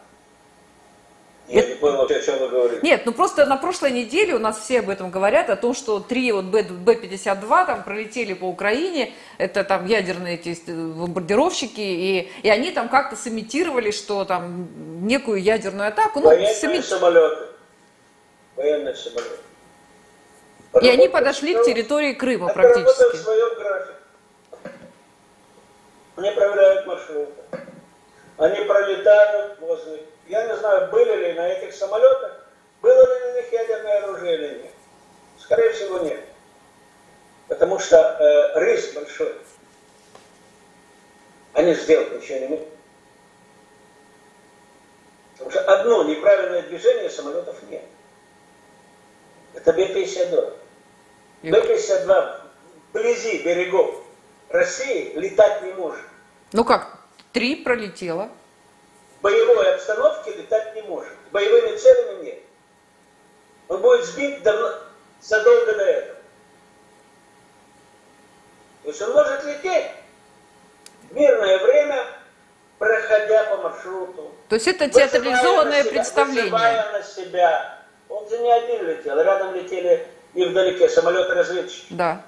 [1.49, 1.69] Я это...
[1.71, 2.81] не понял, о чем вы говорите.
[2.83, 5.99] Нет, ну просто на прошлой неделе у нас все об этом говорят, о том, что
[5.99, 12.71] три вот Б-52 там пролетели по Украине, это там ядерные эти бомбардировщики, и, и они
[12.71, 14.69] там как-то сымитировали, что там
[15.07, 16.21] некую ядерную атаку.
[16.21, 16.81] Ну, Военные сами...
[16.81, 17.47] самолеты.
[18.55, 19.39] Военные самолеты.
[20.83, 23.17] И они подошли к территории Крыма практически.
[23.17, 23.95] в своем графике.
[26.17, 27.33] Они проверяют маршруты.
[28.37, 32.47] Они пролетают возле я не знаю, были ли на этих самолетах,
[32.83, 34.73] было ли на них ядерное оружие или нет.
[35.39, 36.25] Скорее всего, нет.
[37.49, 39.35] Потому что э, риск большой.
[41.55, 42.69] Они сделать ничего не могут.
[45.33, 47.85] Потому что одно неправильное движение самолетов нет.
[49.55, 50.57] Это Б-52.
[51.43, 52.41] Б-52
[52.91, 53.95] вблизи берегов
[54.51, 56.05] России летать не может.
[56.53, 56.99] Ну как,
[57.33, 58.31] три пролетело
[59.23, 61.13] боевой обстановке летать не может.
[61.33, 62.39] Боевыми целями нет.
[63.69, 64.75] Он будет сбит давно,
[65.21, 66.19] задолго до этого.
[68.83, 69.87] То есть он может лететь
[71.11, 72.07] в мирное время,
[72.79, 74.35] проходя по маршруту.
[74.49, 76.51] То есть это театрализованное себя, представление.
[76.93, 77.79] на себя.
[78.09, 81.87] Он же не один летел, рядом летели и вдалеке самолеты-разведчики.
[81.91, 82.23] Да.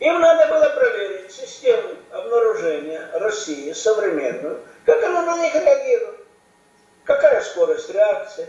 [0.00, 6.20] Им надо было проверить систему обнаружения России современную, как она на них реагирует,
[7.04, 8.46] какая скорость реакции,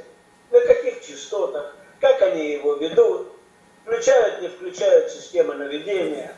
[0.51, 3.31] на каких частотах, как они его ведут,
[3.83, 6.35] включают, не включают системы наведения,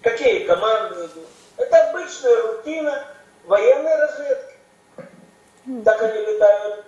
[0.00, 1.28] какие команды идут.
[1.56, 3.06] Это обычная рутина
[3.44, 4.54] военной разведки.
[5.84, 6.84] Так они летают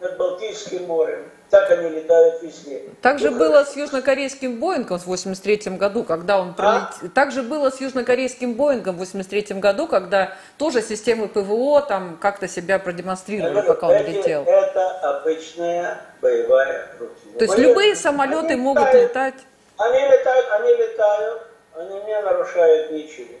[0.00, 1.30] над Балтийским морем.
[1.50, 2.82] Так они летают везде.
[3.00, 7.06] Так же было с южнокорейским Боингом в 83 году, когда он пролетел.
[7.06, 7.08] А?
[7.14, 12.48] Так же было с южнокорейским Боингом в 83 году, когда тоже системы ПВО там как-то
[12.48, 14.44] себя продемонстрировали, говорю, пока он эти, летел.
[14.44, 17.38] Это обычная боевая рутина.
[17.38, 19.34] То есть Боевые, любые самолеты могут летают, летать?
[19.78, 21.42] Они летают, они летают,
[21.74, 23.34] они не нарушают ничего.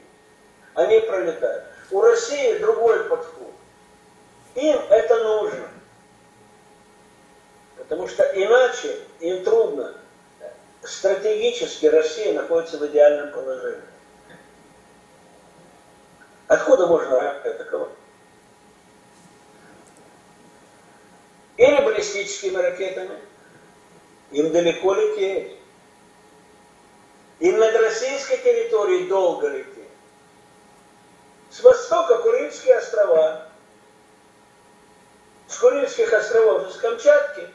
[0.74, 1.64] Они пролетают.
[1.90, 3.52] У России другой подход.
[4.54, 5.68] Им это нужно.
[7.88, 9.94] Потому что иначе им трудно.
[10.82, 13.82] Стратегически Россия находится в идеальном положении.
[16.46, 17.90] Откуда можно атаковать?
[21.56, 23.18] Или баллистическими ракетами.
[24.30, 25.58] Им далеко лететь.
[27.40, 29.74] Им над российской территорией долго лететь.
[31.50, 33.48] С востока Курильские острова.
[35.48, 37.48] С Курильских островов, с Камчатки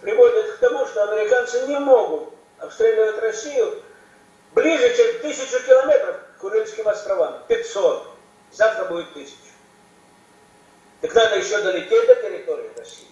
[0.00, 3.82] приводит к тому, что американцы не могут обстреливать Россию
[4.52, 7.42] ближе, чем тысячу километров к Курильским островам.
[7.48, 8.08] 500.
[8.52, 9.36] Завтра будет тысяча.
[11.00, 13.08] Так надо еще долететь до территории России.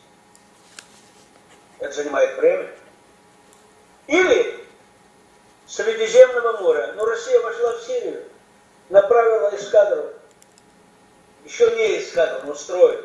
[1.78, 2.70] Это занимает время.
[4.06, 4.64] Или
[5.66, 6.92] Средиземного моря.
[6.96, 8.22] Ну, Россия вошла в Сирию,
[8.90, 10.10] направила эскадру,
[11.44, 13.04] еще не эскадру, но строит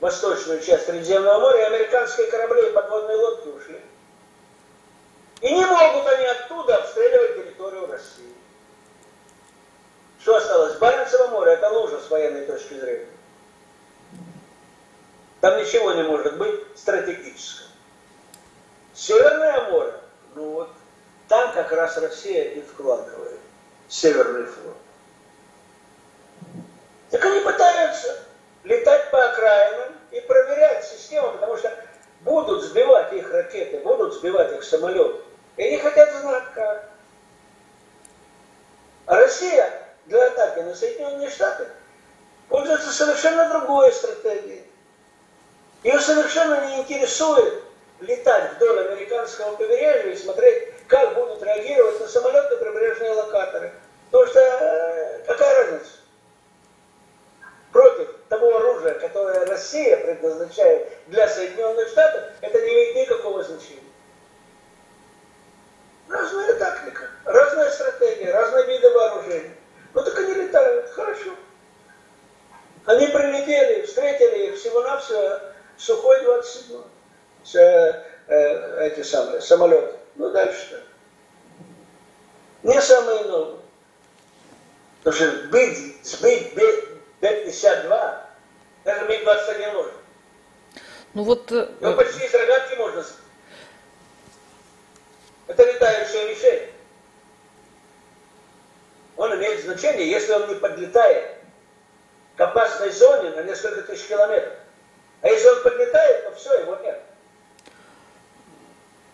[0.00, 3.80] восточную часть Средиземного моря, и американские корабли и подводные лодки ушли.
[5.40, 8.34] И не могут они оттуда обстреливать территорию России.
[10.20, 10.76] Что осталось?
[10.78, 13.06] Баренцево море– это лужа с военной точки зрения.
[15.40, 17.68] Там ничего не может быть стратегического.
[18.92, 19.94] Северное море,
[20.34, 20.70] ну вот
[21.28, 23.38] там как раз Россия и вкладывает
[23.88, 24.76] Северный флот.
[27.10, 28.27] Так они пытаются
[28.64, 31.72] летать по окраинам и проверять систему, потому что
[32.20, 35.20] будут сбивать их ракеты, будут сбивать их самолеты.
[35.56, 36.90] И они хотят знать как.
[39.06, 39.72] А Россия
[40.06, 41.66] для атаки на Соединенные Штаты
[42.48, 44.64] пользуется совершенно другой стратегией.
[45.82, 47.62] Ее совершенно не интересует
[48.00, 53.72] летать вдоль американского побережья и смотреть, как будут реагировать на самолеты прибрежные локаторы.
[54.10, 55.92] Потому что э, какая разница?
[57.72, 58.17] Против
[59.58, 63.82] Россия предназначает для Соединенных Штатов, это не имеет никакого значения.
[66.08, 69.50] Разная тактика, разная стратегия, разные виды вооружений.
[69.94, 71.30] Ну так они летают, хорошо.
[72.86, 75.40] Они прилетели, встретили их всего-навсего
[75.76, 76.82] Сухой 27
[77.44, 79.96] с, э, эти самые самолеты.
[80.14, 80.80] Ну дальше что?
[82.62, 83.60] Не самые новые.
[85.02, 86.54] Потому что сбить, сбить
[87.20, 88.27] Т-52,
[88.88, 89.92] даже МиГ-21 может.
[91.12, 91.50] Ну вот...
[91.50, 93.04] Его ну, почти из рогатки можно.
[95.46, 96.70] Это летающая мишень.
[99.18, 101.36] Он имеет значение, если он не подлетает
[102.36, 104.54] к опасной зоне на несколько тысяч километров.
[105.20, 107.02] А если он подлетает, то все, его нет.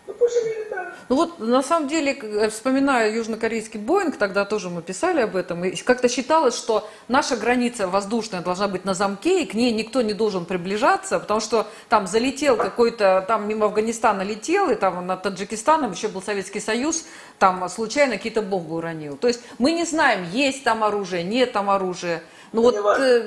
[0.07, 0.93] Ну они летают.
[1.09, 5.75] Ну вот на самом деле, вспоминаю южнокорейский Боинг, тогда тоже мы писали об этом, и
[5.75, 10.13] как-то считалось, что наша граница воздушная должна быть на замке, и к ней никто не
[10.13, 15.91] должен приближаться, потому что там залетел какой-то, там мимо Афганистана летел, и там над Таджикистаном
[15.91, 17.05] еще был Советский Союз,
[17.39, 19.17] там случайно какие-то бомбы уронил.
[19.17, 22.21] То есть мы не знаем, есть там оружие, нет там оружия.
[22.51, 23.23] Ну вот э,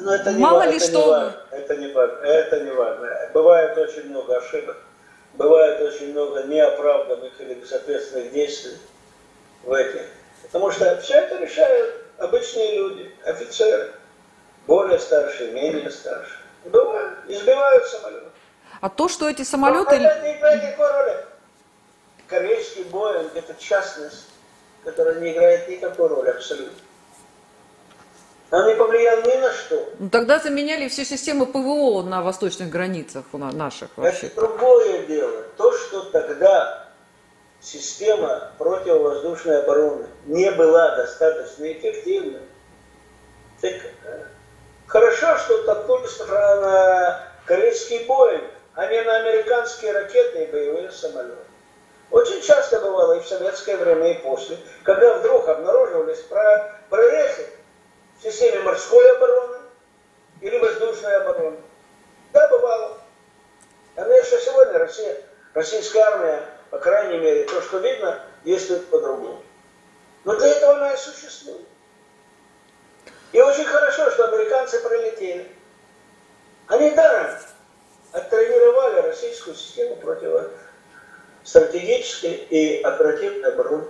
[0.00, 0.98] Но это мало ли это что...
[0.98, 3.08] Не важно, это не важно, это не важно.
[3.34, 4.76] Бывает очень много ошибок,
[5.38, 8.76] бывает очень много неоправданных или безответственных действий
[9.62, 10.02] в этих.
[10.42, 13.92] Потому что все это решают обычные люди, офицеры,
[14.66, 16.40] более старшие, менее старшие.
[16.64, 18.26] Бывают, избивают самолеты.
[18.80, 19.98] А то, что эти самолеты...
[19.98, 21.16] Но это не играет никакой роли.
[22.26, 24.26] Корейский Боинг– это частность,
[24.84, 26.76] которая не играет никакой роли абсолютно.
[28.50, 29.92] Он не повлиял ни на что.
[29.98, 34.28] Ну, тогда заменяли все системы ПВО на восточных границах у наших вообще.
[34.28, 35.42] Это другое дело.
[35.58, 36.88] То, что тогда
[37.60, 42.40] система противовоздушной обороны не была достаточно эффективной,
[43.60, 43.74] так
[44.04, 44.24] э,
[44.86, 48.44] хорошо, что толкнулись на корейский Боинг,
[48.74, 51.36] а не на американские ракетные боевые самолеты.
[52.10, 56.24] Очень часто бывало и в советское время, и после, когда вдруг обнаруживались
[56.88, 57.57] прорехи
[58.18, 59.58] в системе морской обороны
[60.40, 61.58] или воздушной обороны.
[62.32, 63.00] Да, бывало.
[63.94, 65.22] Конечно, сегодня Россия,
[65.54, 69.42] российская армия, по крайней мере, то, что видно, действует по-другому.
[70.24, 71.66] Но для этого она и существует.
[73.32, 75.50] И очень хорошо, что американцы пролетели.
[76.66, 77.30] Они даром
[78.12, 83.88] оттренировали российскую систему противостратегической и оперативной обороны.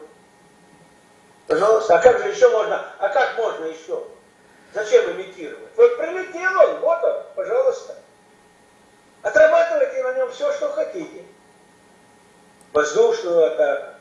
[1.46, 4.06] Пожалуйста, а как же еще можно, а как можно еще?
[4.74, 5.70] Зачем имитировать?
[5.76, 7.94] Вот прилетел он, вот он, пожалуйста.
[9.22, 11.24] Отрабатывайте на нем все, что хотите.
[12.72, 13.94] Воздушную атаку,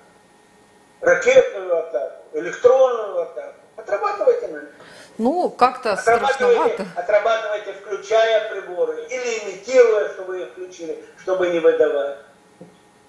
[1.02, 3.56] ракетную атаку, электронную атаку.
[3.78, 4.70] Отрабатывайте на нем.
[5.18, 6.86] Ну, как-то страшновато.
[6.96, 12.18] Отрабатывайте, включая приборы или имитируя, что вы их включили, чтобы не выдавать.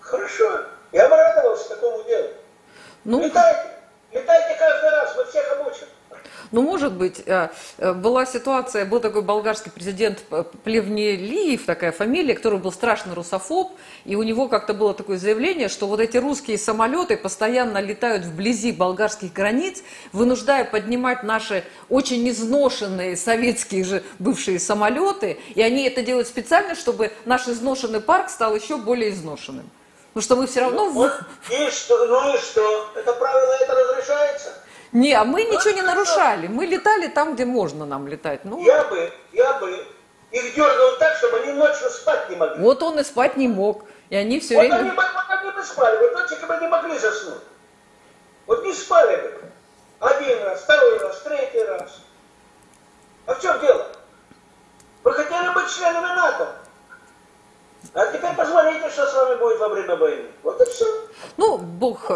[0.01, 0.61] Хорошо.
[0.93, 2.29] Я обрадовался такому делу.
[3.05, 3.23] Ну...
[3.23, 3.71] Летайте.
[4.13, 5.87] Летайте каждый раз, мы всех обучим.
[6.51, 7.49] Ну, может быть, э,
[7.79, 10.23] э, была ситуация, был такой болгарский президент
[10.65, 13.73] Плевнелиев, такая фамилия, который был страшный русофоб,
[14.05, 18.73] и у него как-то было такое заявление, что вот эти русские самолеты постоянно летают вблизи
[18.73, 26.29] болгарских границ, вынуждая поднимать наши очень изношенные советские же бывшие самолеты, и они это делают
[26.29, 29.69] специально, чтобы наш изношенный парк стал еще более изношенным.
[30.15, 30.87] Потому что мы все равно...
[30.87, 31.13] Ну, вот,
[31.51, 32.91] и что, ну и что?
[32.97, 34.55] Это правило, это разрешается?
[34.93, 36.47] Не, а мы ничего не нарушали.
[36.47, 38.45] Мы летали там, где можно нам летать.
[38.45, 39.87] Ну, Я бы, я бы
[40.31, 42.63] их дергал так, чтобы они ночью спать не могли.
[42.63, 43.85] вот он и спать не мог.
[44.11, 44.77] И они все Вот время...
[44.77, 47.43] они, вот они бы спали, вот летчики бы не могли заснуть.
[48.47, 49.41] Вот не спали бы.
[50.01, 51.99] Один раз, второй раз, третий раз.
[53.27, 53.87] А в чем дело?
[55.05, 56.55] Вы хотели быть членами НАТО.
[57.95, 60.31] А теперь посмотрите, что с вами будет во время войны.
[60.43, 60.87] Вот и все.
[61.37, 62.11] Ну, Бог...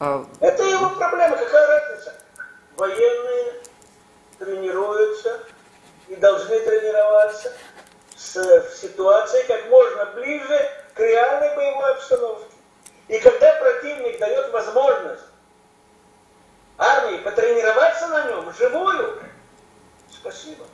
[0.00, 2.14] э, Это его проблема, какая разница?
[2.76, 3.54] Военные
[4.38, 5.40] тренируются
[6.08, 7.52] и должны тренироваться
[8.16, 12.46] с, в ситуации как можно ближе к реальной боевой обстановке.
[13.08, 15.24] И когда противник дает возможность
[16.78, 19.22] армии потренироваться на нем вживую,
[20.10, 20.64] спасибо.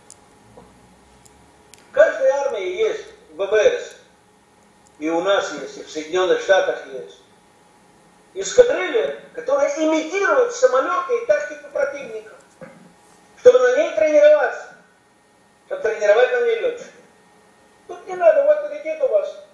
[1.90, 3.96] В каждой армии есть ВВС.
[4.98, 7.20] И у нас есть, и в Соединенных Штатах есть
[8.36, 12.34] эскадрилья, которая имитирует самолеты и тактику противника,
[13.38, 14.74] чтобы на ней тренироваться,
[15.66, 16.90] чтобы тренировать на ней летчиков.
[17.88, 19.44] Тут не надо, вот летит у вас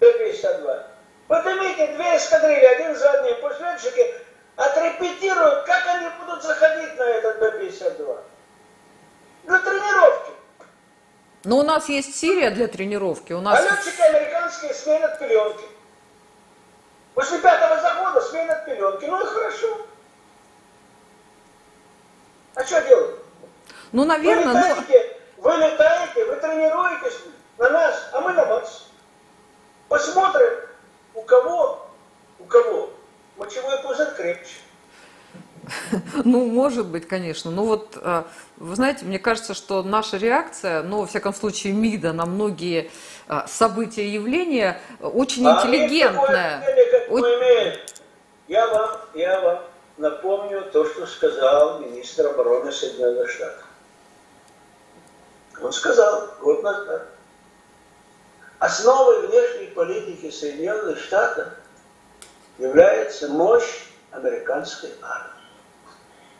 [0.00, 0.86] Т-52.
[1.26, 4.14] Поднимите две эскадрильи, один за одним, пусть летчики
[4.56, 8.20] отрепетируют, как они будут заходить на этот Б-52.
[9.44, 10.32] Для тренировки.
[11.44, 13.32] Но у нас есть Сирия для тренировки.
[13.32, 13.58] У нас...
[13.58, 15.64] А летчики американские сменят пленки.
[17.14, 17.67] После 5
[18.38, 19.04] хрен от пеленки.
[19.06, 19.86] Ну и хорошо.
[22.54, 23.16] А что делать?
[23.92, 24.52] Ну, наверное, ну.
[24.52, 25.42] вы летаете, но...
[25.42, 27.18] вы летаете, вы тренируетесь
[27.58, 28.86] на нас, а мы на вас.
[29.88, 30.60] Посмотрим,
[31.14, 31.88] у кого,
[32.38, 32.90] у кого
[33.36, 34.54] мочевой пузырь крепче.
[36.24, 37.50] Ну, может быть, конечно.
[37.50, 38.24] Ну вот, э,
[38.56, 42.90] вы знаете, мне кажется, что наша реакция, ну, во всяком случае, МИДа на многие
[43.28, 46.62] э, события и явления э, очень а интеллигентная.
[47.08, 47.97] Имеет,
[48.48, 49.64] я вам, я вам
[49.98, 53.64] напомню то, что сказал министр обороны Соединенных Штатов.
[55.60, 57.08] Он сказал год назад.
[58.58, 61.48] Основой внешней политики Соединенных Штатов
[62.56, 65.32] является мощь американской армии.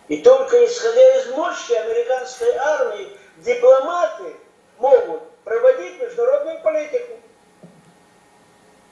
[0.08, 4.34] И только исходя из мощи американской армии, дипломаты
[4.78, 7.20] могут проводить международную политику.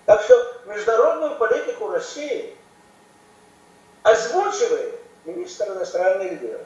[0.04, 2.54] Так что международную политику России
[4.07, 6.61] озвучивает министр иностранных дел,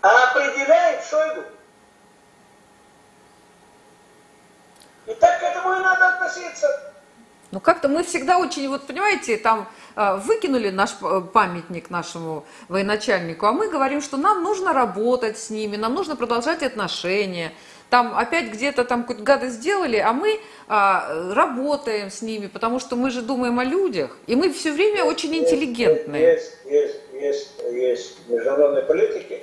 [0.00, 1.42] а определяет Шойгу.
[5.06, 6.66] И так к этому и надо относиться.
[7.50, 13.46] Ну, как-то мы всегда очень, вот понимаете, там э, выкинули наш э, памятник нашему военачальнику,
[13.46, 17.52] а мы говорим, что нам нужно работать с ними, нам нужно продолжать отношения.
[17.90, 22.96] Там опять где-то там какую-то гадость сделали, а мы а, работаем с ними, потому что
[22.96, 26.22] мы же думаем о людях, и мы все время очень Есть, интеллигентные.
[26.22, 29.42] Есть, есть, есть, есть в международной политике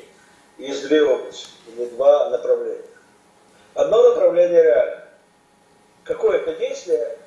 [0.57, 2.81] есть две области, или два направления.
[3.73, 5.05] Одно направление реально.
[6.03, 7.17] Какое-то действие,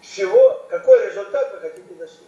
[0.00, 2.26] чего, какой результат вы хотите достичь.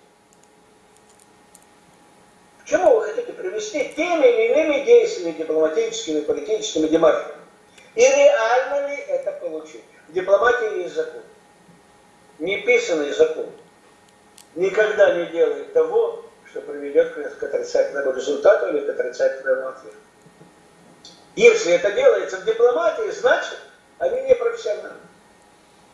[2.62, 7.41] К чему вы хотите привести теми или иными действиями дипломатическими, политическими, демаршами?
[7.95, 9.84] И реально ли это получить?
[10.09, 11.22] В дипломатии есть закон.
[12.38, 13.51] Неписанный закон
[14.55, 19.97] никогда не делает того, что приведет к отрицательному результату или к отрицательному ответу.
[21.36, 23.59] Если это делается в дипломатии, значит,
[23.99, 24.97] они не профессионалы.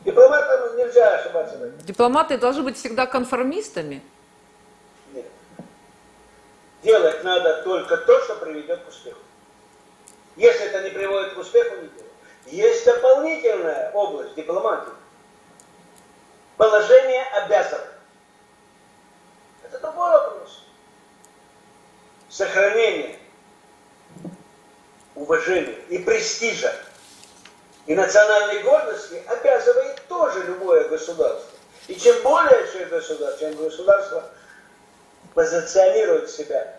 [0.05, 1.57] Дипломатам нельзя ошибаться.
[1.83, 4.03] Дипломаты должны быть всегда конформистами.
[5.13, 5.27] Нет.
[6.83, 9.19] Делать надо только то, что приведет к успеху.
[10.39, 12.13] Если это не приводит к успеху, не делать.
[12.47, 14.93] Есть дополнительная область дипломатии.
[16.57, 17.81] Положение обязан.
[19.65, 20.65] Это другой вопрос.
[22.29, 23.19] Сохранение
[25.17, 26.73] уважения и престижа
[27.87, 31.51] и национальной гордости обязывает тоже любое государство.
[31.89, 34.31] И чем более чем государство, чем государство
[35.35, 36.77] позиционирует себя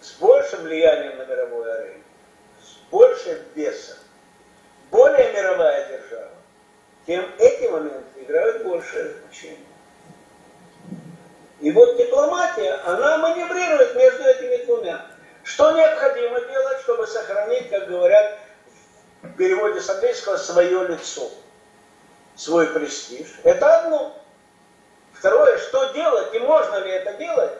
[0.00, 2.04] с большим влиянием на мировой арене,
[2.90, 3.96] больше веса,
[4.90, 6.30] более мировая держава,
[7.06, 9.64] тем эти моменты играют большее значение.
[11.60, 15.06] И вот дипломатия, она маневрирует между этими двумя.
[15.42, 18.38] Что необходимо делать, чтобы сохранить, как говорят
[19.22, 21.28] в переводе с английского, свое лицо,
[22.36, 23.26] свой престиж?
[23.42, 24.14] Это одно.
[25.12, 27.58] Второе, что делать и можно ли это делать?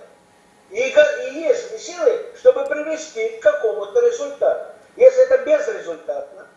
[0.71, 4.78] И, и есть ли силы, чтобы привести к какому-то результату?
[4.99, 6.49] Если это безрезультатно,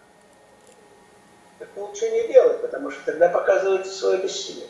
[1.60, 4.68] так лучше не делать, потому что тогда показывается свое бессилие.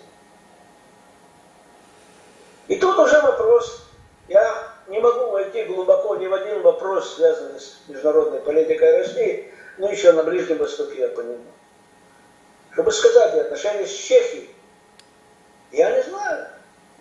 [2.67, 3.87] И тут уже вопрос,
[4.27, 9.89] я не могу войти глубоко ни в один вопрос, связанный с международной политикой России, но
[9.89, 11.39] еще на Ближнем Востоке я понимаю.
[12.73, 14.53] Чтобы сказать отношения с Чехией,
[15.71, 16.49] я не знаю,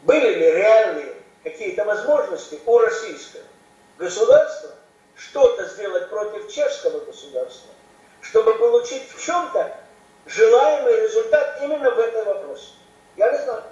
[0.04, 3.42] были ли реальные какие-то возможности у российского
[3.98, 4.70] государства
[5.20, 7.70] что-то сделать против чешского государства,
[8.22, 9.76] чтобы получить в чем-то
[10.26, 12.68] желаемый результат именно в этом вопросе.
[13.16, 13.62] Я не знаю.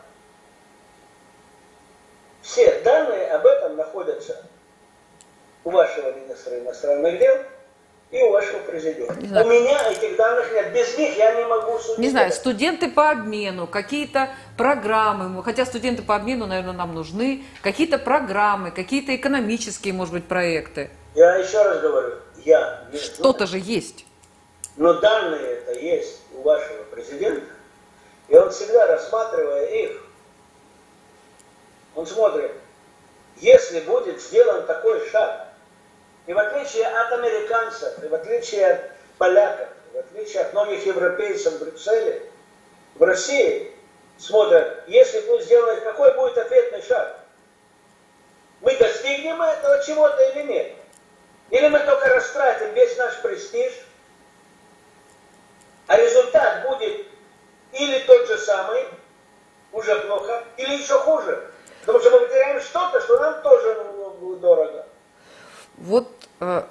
[2.43, 4.45] Все данные об этом находятся
[5.65, 7.37] у вашего министра иностранных дел–
[8.11, 9.15] и у вашего президента.
[9.15, 10.73] У меня этих данных нет.
[10.73, 11.99] Без них я не могу судить.
[11.99, 17.99] Не знаю, студенты по обмену, какие-то программы, хотя студенты по обмену, наверное, нам нужны, какие-то
[17.99, 20.91] программы, какие-то экономические, может быть, проекты.
[21.19, 22.15] Я еще раз говорю,
[22.45, 24.07] я не Что-то же есть.
[24.77, 27.45] Но данные это есть у вашего президента,
[28.29, 30.01] и он всегда, рассматривая их,
[31.97, 32.53] он смотрит,
[33.39, 35.49] если будет сделан такой шаг,
[36.29, 40.87] и в отличие от американцев, и в отличие от поляков, и в отличие от многих
[40.87, 42.31] европейцев в Брюсселе,
[42.95, 43.73] в России
[44.19, 47.19] смотрят, если будет сделан, какой будет ответный шаг.
[48.61, 50.78] Мы достигнем этого чего-то или нет?
[51.51, 53.73] Или мы только растратим весь наш престиж,
[55.87, 57.07] а результат будет
[57.73, 58.85] или тот же самый,
[59.73, 61.51] уже плохо, или еще хуже.
[61.81, 63.85] Потому что мы потеряем что-то, что нам тоже
[64.21, 64.87] будет дорого.
[65.79, 66.09] Вот
[66.41, 66.63] э,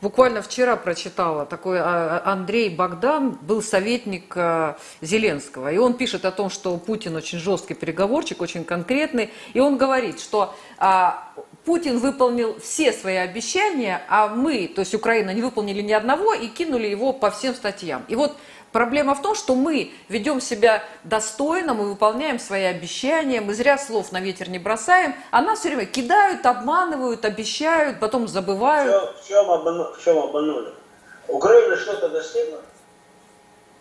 [0.00, 6.30] буквально вчера прочитала, такой а, Андрей Богдан был советник э, Зеленского, и он пишет о
[6.30, 11.32] том, что Путин очень жесткий переговорчик, очень конкретный, и он говорит, что а,
[11.64, 16.48] Путин выполнил все свои обещания, а мы, то есть Украина, не выполнили ни одного и
[16.48, 18.04] кинули его по всем статьям.
[18.08, 18.36] И вот
[18.72, 24.12] Проблема в том, что мы ведем себя достойно, мы выполняем свои обещания, мы зря слов
[24.12, 29.14] на ветер не бросаем, а нас все время кидают, обманывают, обещают, потом забывают.
[29.20, 30.72] В чем, обману, в чем обманули?
[31.28, 32.62] Украина что-то достигла?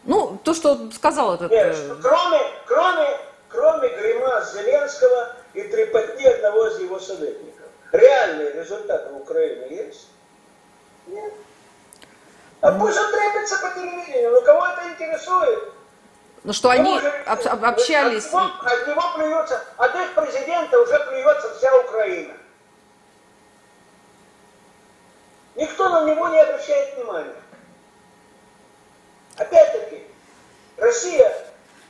[0.03, 1.51] Ну, то, что сказал этот...
[1.51, 3.17] Нет, э, кроме, кроме,
[3.47, 7.50] кроме гримас Зеленского и трепотни одного из его советников.
[7.91, 10.07] Реальные результаты Украины есть?
[11.07, 11.33] Нет.
[12.61, 15.73] А пусть он трепится по телевидению, ну кого это интересует?
[16.43, 18.25] Ну что они же, об, об, общались...
[18.27, 22.33] От него, от него плюется, от их президента уже плюется вся Украина.
[25.55, 27.35] Никто на него не обращает внимания.
[29.37, 30.07] Опять-таки,
[30.77, 31.31] Россия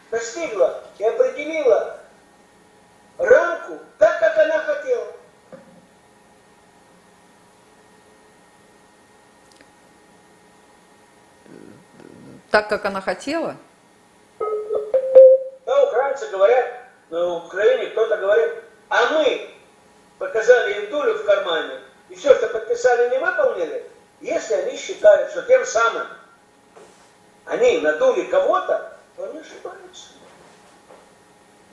[0.09, 1.97] достигла и определила
[3.17, 5.07] рамку так, как она хотела.
[12.51, 13.55] Так, как она хотела?
[15.65, 16.67] Да, украинцы говорят,
[17.09, 18.51] на Украине кто-то говорит,
[18.89, 19.49] а мы
[20.19, 21.79] показали им дулю в кармане,
[22.09, 23.89] и все, что подписали, не выполнили,
[24.19, 26.07] если они считают, что тем самым
[27.45, 30.09] они надули кого-то, то они ошибаются.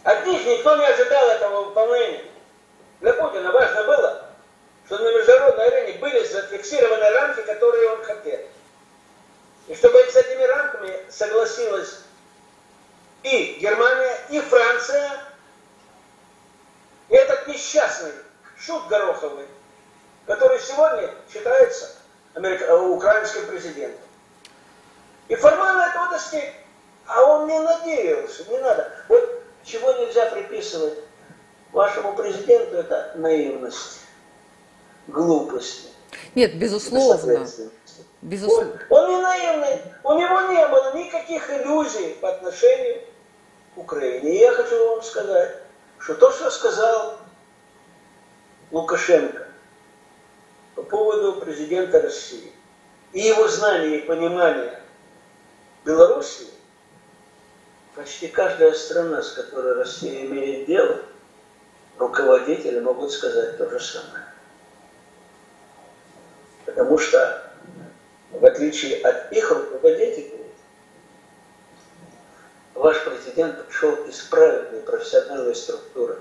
[0.04, 2.24] От них никто не ожидал этого выполнения.
[3.00, 4.24] Для Путина важно было,
[4.86, 8.40] что на международной арене были зафиксированы рамки, которые он хотел.
[9.68, 12.00] И чтобы с этими рамками согласилась
[13.22, 15.10] и Германия, и Франция,
[17.10, 18.12] и этот несчастный
[18.58, 19.46] шут Гороховый,
[20.26, 21.90] который сегодня считается
[22.34, 22.64] америка...
[22.64, 24.00] Э, украинским президентом.
[25.28, 26.44] И формально этого достиг.
[27.06, 28.92] А он не надеялся, не надо.
[29.08, 30.98] Вот чего нельзя приписывать
[31.72, 34.00] вашему президенту, это наивность,
[35.06, 35.88] глупость.
[36.34, 37.46] Нет, безусловно.
[38.22, 38.80] Безусловно.
[38.90, 39.82] Он, он не наивный.
[40.02, 43.02] У него не было никаких иллюзий по отношению
[43.74, 44.34] к Украине.
[44.34, 45.56] И я хочу вам сказать,
[45.98, 47.18] что то, что сказал
[48.70, 49.46] Лукашенко
[50.74, 52.52] по поводу президента России
[53.12, 54.80] и его знания и понимания
[55.84, 56.48] Белоруссии,
[57.94, 61.00] почти каждая страна, с которой Россия имеет дело,
[61.98, 64.24] руководители могут сказать то же самое.
[66.66, 67.47] Потому что
[68.30, 70.44] в отличие от их руководителей,
[72.74, 76.18] ваш президент пришел из правильной профессиональной структуры,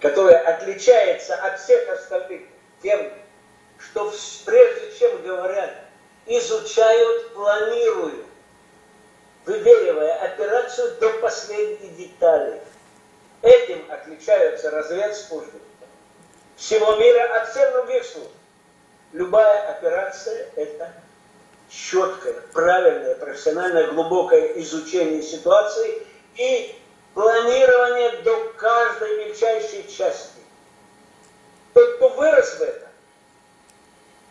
[0.00, 2.42] которая отличается от всех остальных
[2.82, 3.12] тем,
[3.78, 4.12] что
[4.44, 5.70] прежде чем говорят,
[6.26, 8.26] изучают, планируют
[9.44, 12.60] выверивая операцию до последней детали.
[13.42, 15.58] Этим отличаются разведслужбы
[16.56, 18.30] всего мира от всех других служб.
[19.12, 20.92] Любая операция– это
[21.72, 26.06] четкое, правильное, профессиональное, глубокое изучение ситуации
[26.36, 26.78] и
[27.14, 30.40] планирование до каждой мельчайшей части.
[31.72, 32.88] Тот, кто вырос в этом,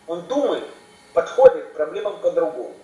[0.06, 0.64] он думает,
[1.12, 2.74] подходит к проблемам по-другому.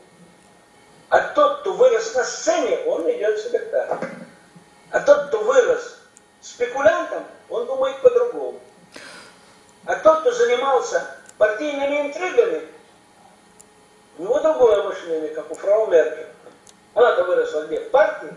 [1.09, 4.01] А тот, кто вырос на сцене, он идет себе так.
[4.91, 6.01] А тот, кто вырос
[6.41, 8.61] спекулянтом, он думает по-другому.
[9.87, 11.07] А тот, кто занимался
[11.39, 12.63] партийными интригами,
[14.19, 16.27] у него другое мышление, как у фрау Меркель.
[16.95, 17.81] Она-то выросла где?
[17.81, 18.35] В партии.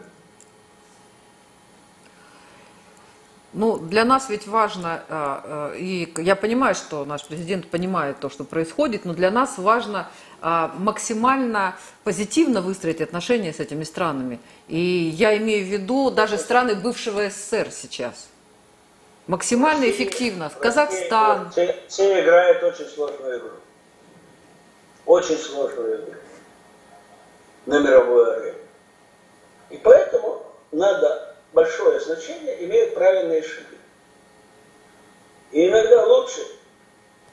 [3.54, 8.30] Ну, для нас ведь важно, а, а, и я понимаю, что наш президент понимает то,
[8.30, 10.08] что происходит, но для нас важно
[10.42, 11.76] а, максимально
[12.06, 14.40] позитивно выстроить отношения с этими странами.
[14.70, 18.30] И я имею в виду даже страны бывшего СССР сейчас.
[19.28, 20.50] Максимально эффективно.
[20.50, 21.52] Казахстан.
[21.90, 23.52] Все играет очень сложную игру.
[25.06, 26.20] Очень сложную игру.
[27.66, 28.58] На мировой арене.
[29.70, 33.78] И поэтому надо большое значение имеют правильные шаги.
[35.52, 36.42] И иногда лучше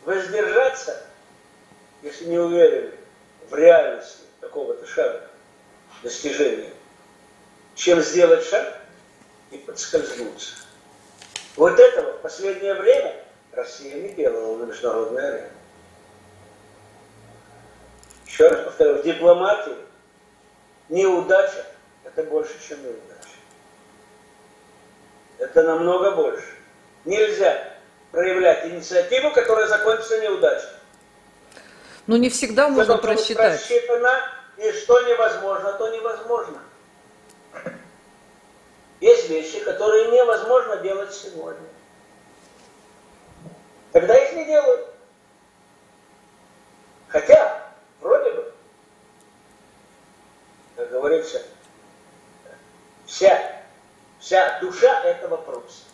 [0.04, 1.02] воздержаться,
[2.02, 2.92] если не уверены
[3.48, 5.28] в реальности какого-то шага,
[6.02, 6.72] достижения,
[7.74, 8.80] чем сделать шаг
[9.50, 10.54] и подскользнуться.
[11.56, 15.57] Вот этого в последнее время Россия не делала на международной арене.
[18.38, 19.74] Еще раз повторю, в дипломатии
[20.90, 21.66] неудача–
[22.04, 23.34] это больше, чем неудача.
[25.38, 26.54] Это намного больше.
[27.04, 27.68] Нельзя
[28.12, 30.68] проявлять инициативу, которая закончится неудачей.
[32.06, 33.58] Но не всегда можно Потому просчитать.
[33.58, 34.20] Просчитано,
[34.56, 36.62] и что невозможно, то невозможно.
[39.00, 41.66] Есть вещи, которые невозможно делать сегодня.
[43.90, 44.86] Тогда их не делают.
[47.08, 47.67] Хотя,
[48.00, 48.52] вроде бы,
[50.76, 51.42] как говорится,
[53.06, 53.58] вся
[54.18, 55.84] Вся душа этого вопрос.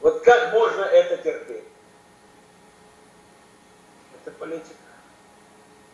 [0.00, 1.64] Вот как можно это терпеть?
[4.14, 4.74] Это политика.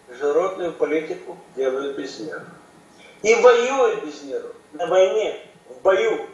[0.08, 2.48] Международную политику делают без нервов.
[3.22, 4.56] И воюют без нервов.
[4.72, 6.26] На войне, в бою.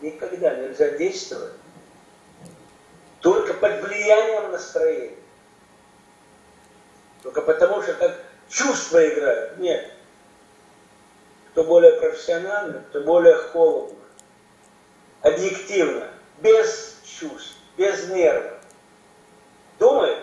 [0.00, 1.54] Никогда нельзя действовать
[3.20, 5.16] только под влиянием настроения.
[7.24, 8.16] Только потому, что как
[8.48, 9.58] чувства играют.
[9.58, 9.90] Нет
[11.54, 13.96] кто более профессионально, кто более холодно,
[15.22, 16.08] объективно,
[16.40, 18.58] без чувств, без нервов.
[19.78, 20.18] Думает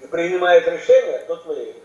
[0.00, 1.82] и принимает решения, тот выигрывает.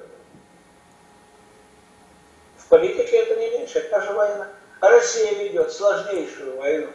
[2.57, 4.47] В политике это не меньше, это же война.
[4.79, 6.91] А Россия ведет сложнейшую войну,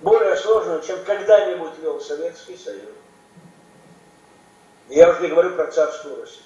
[0.00, 2.90] более сложную, чем когда-нибудь вел Советский Союз.
[4.88, 6.44] Я уже не говорю про царскую Россию.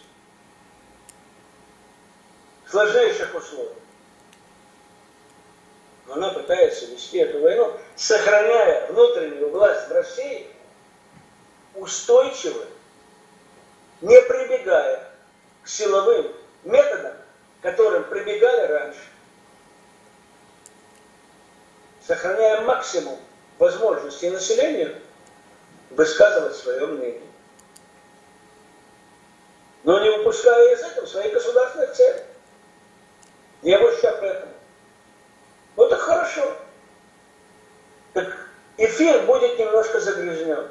[2.65, 3.73] В сложнейших условиях
[6.11, 10.47] она пытается вести эту войну, сохраняя внутреннюю власть в России
[11.75, 12.65] устойчиво,
[14.01, 15.11] не прибегая
[15.63, 16.33] к силовым
[16.65, 17.15] методам,
[17.63, 19.01] которым прибегали раньше,
[22.07, 23.19] сохраняя максимум
[23.59, 25.01] возможностей населения
[25.91, 27.28] высказывать свое мнение.
[29.89, 32.21] Но не выпуская из этого своих государственных целей.
[33.63, 34.51] Не больше об этом.
[35.77, 36.59] Вот так хорошо.
[38.13, 38.27] Так
[38.77, 40.69] эфир будет немножко загрязнен.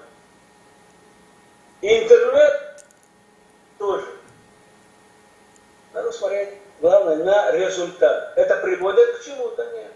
[1.82, 2.86] И интернет
[3.80, 4.06] тоже.
[5.94, 6.50] Надо смотреть,
[6.80, 8.34] главное, на результат.
[8.36, 9.66] Это приводит к чему-то?
[9.78, 9.94] Нет.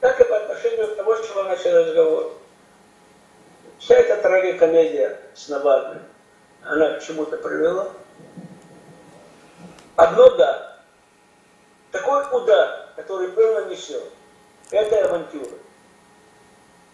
[0.00, 2.32] Так и по отношению к тому, с чего начали разговор.
[3.78, 6.02] Вся эта трагикомедия с Навальным,
[6.66, 7.88] она к чему-то привела?
[9.96, 10.82] Одно да.
[11.92, 14.02] Такой удар который был нанесен
[14.70, 15.60] этой авантюрой,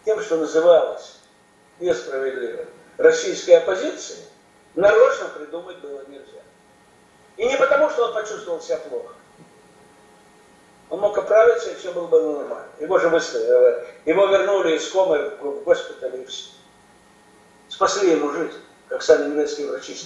[0.05, 1.21] тем, что называлось
[1.79, 2.67] несправедливо
[2.99, 4.25] российской оппозицией,
[4.75, 6.43] нарочно придумать было нельзя.
[7.37, 9.15] И не потому, что он почувствовал себя плохо.
[10.91, 12.69] Он мог оправиться, и все было бы нормально.
[12.79, 13.87] Его же выставили.
[14.05, 16.51] Его вернули из комы в госпиталь и все.
[17.69, 18.61] Спасли ему жизнь,
[18.93, 19.97] как сами немецкие врачи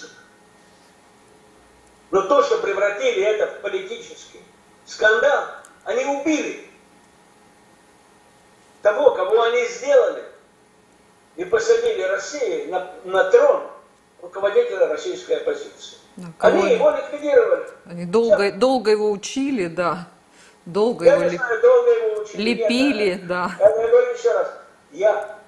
[2.12, 4.41] Но то, что превратили это в политический
[4.84, 5.45] скандал,
[5.82, 6.70] они убили
[8.82, 10.22] того, кого они сделали,
[11.34, 13.64] и посадили Россию на, на трон,
[14.22, 15.99] руководителя российской оппозиции.
[16.16, 17.66] Да, Они его ликвидировали.
[17.87, 20.09] Они долго, долго его учили, да.
[20.64, 22.41] Долго Я его не леп- знаю, долго его учили.
[22.43, 23.51] лепили, Нет, да.
[23.59, 24.53] Я говорю еще раз,
[24.93, 25.39] я,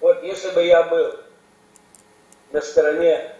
[0.00, 1.23] вот если бы я был
[2.54, 3.34] на стороне,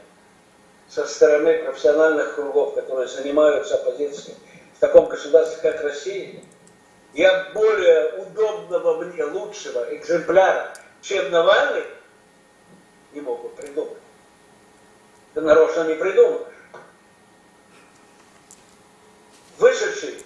[0.88, 4.36] со стороны профессиональных кругов, которые занимаются оппозицией
[4.74, 6.42] в таком государстве, как Россия,
[7.14, 11.84] я более удобного мне, лучшего экземпляра, чем Навальный,
[13.12, 13.96] не мог бы придумать.
[15.34, 16.48] Ты нарочно не придумаешь.
[19.58, 20.24] Вышедший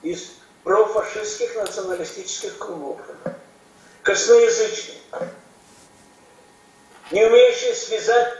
[0.00, 0.32] из
[0.64, 2.98] профашистских националистических кругов,
[4.02, 5.02] косноязычный,
[7.10, 8.34] не умеющий связать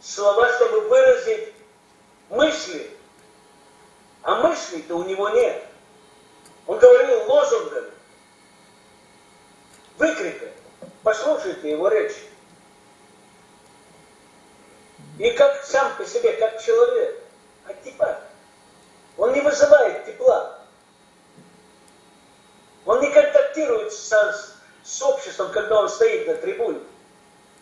[0.00, 1.52] слова, чтобы выразить
[2.30, 2.90] мысли,
[4.22, 5.64] а мыслей-то у него нет.
[6.66, 7.90] Он говорил лозунгами,
[9.98, 10.52] выкриками.
[11.02, 12.16] Послушайте его речь.
[15.18, 17.20] И как сам по себе, как человек,
[17.66, 18.22] антипат.
[19.16, 20.58] Он не вызывает тепла.
[22.84, 24.54] Он не контактирует со-
[24.84, 26.80] с обществом, когда он стоит на трибуне.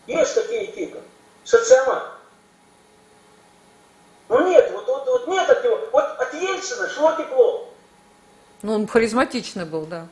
[0.07, 1.01] Есть такие типы.
[1.43, 2.03] Социомат.
[4.29, 5.79] Ну нет, вот, вот, вот нет от него.
[5.91, 7.69] Вот от Ельцина шло тепло.
[8.61, 10.07] Ну, он харизматичный был, да.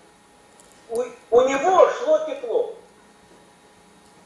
[0.89, 2.76] У, у него шло тепло.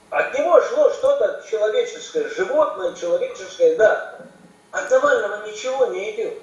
[0.09, 4.19] От него шло что-то человеческое, животное, человеческое, да.
[4.71, 6.41] От Навального ничего не идет.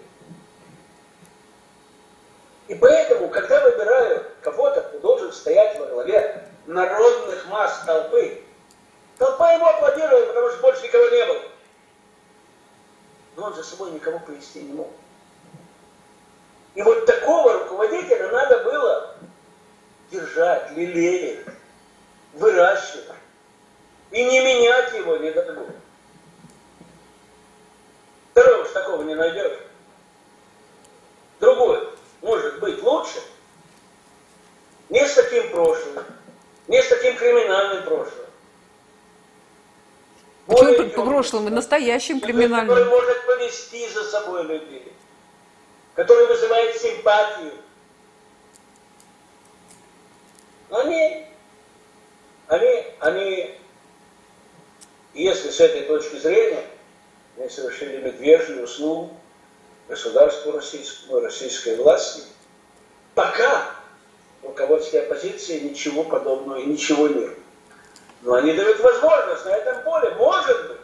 [2.69, 8.43] И поэтому, когда выбираю кого-то, кто должен стоять во главе народных масс толпы,
[9.19, 11.43] толпа ему аплодировала, потому что больше никого не было.
[13.37, 14.91] Но он за собой никого привести не мог.
[16.75, 19.17] И вот такого руководителя надо было
[20.11, 21.47] держать, лелеять,
[22.35, 23.07] выращивать.
[24.11, 25.67] И не менять его ни до.
[28.31, 29.59] Второго уж такого не найдешь.
[31.41, 31.89] Другой
[32.21, 33.21] может быть лучше.
[34.89, 36.05] Не с таким прошлым,
[36.69, 38.26] не с таким криминальным прошлым.
[40.47, 41.51] Почему Более по- по прошлому?
[41.51, 44.93] Настоящим Который может повести за собой людей.
[45.95, 47.53] Который вызывает симпатию.
[50.71, 51.27] Но они,
[52.49, 53.55] они, они,
[55.15, 56.65] если с этой точки зрения,
[57.39, 59.17] они совершили медвежью услугу
[59.89, 62.23] государству российскому, российской власти,
[63.15, 63.71] пока
[64.43, 67.37] в руководстве оппозиции ничего подобного и ничего нет.
[68.23, 70.81] Но они дают возможность на этом поле, может быть,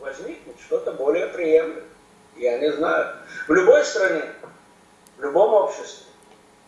[0.00, 1.84] возникнет что-то более приемлемое.
[2.36, 3.16] Я не знаю.
[3.46, 4.24] В любой стране,
[5.16, 6.06] в любом обществе,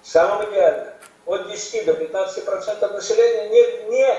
[0.03, 0.95] самым идеальным,
[1.27, 4.19] от 10 до 15 процентов населения не, не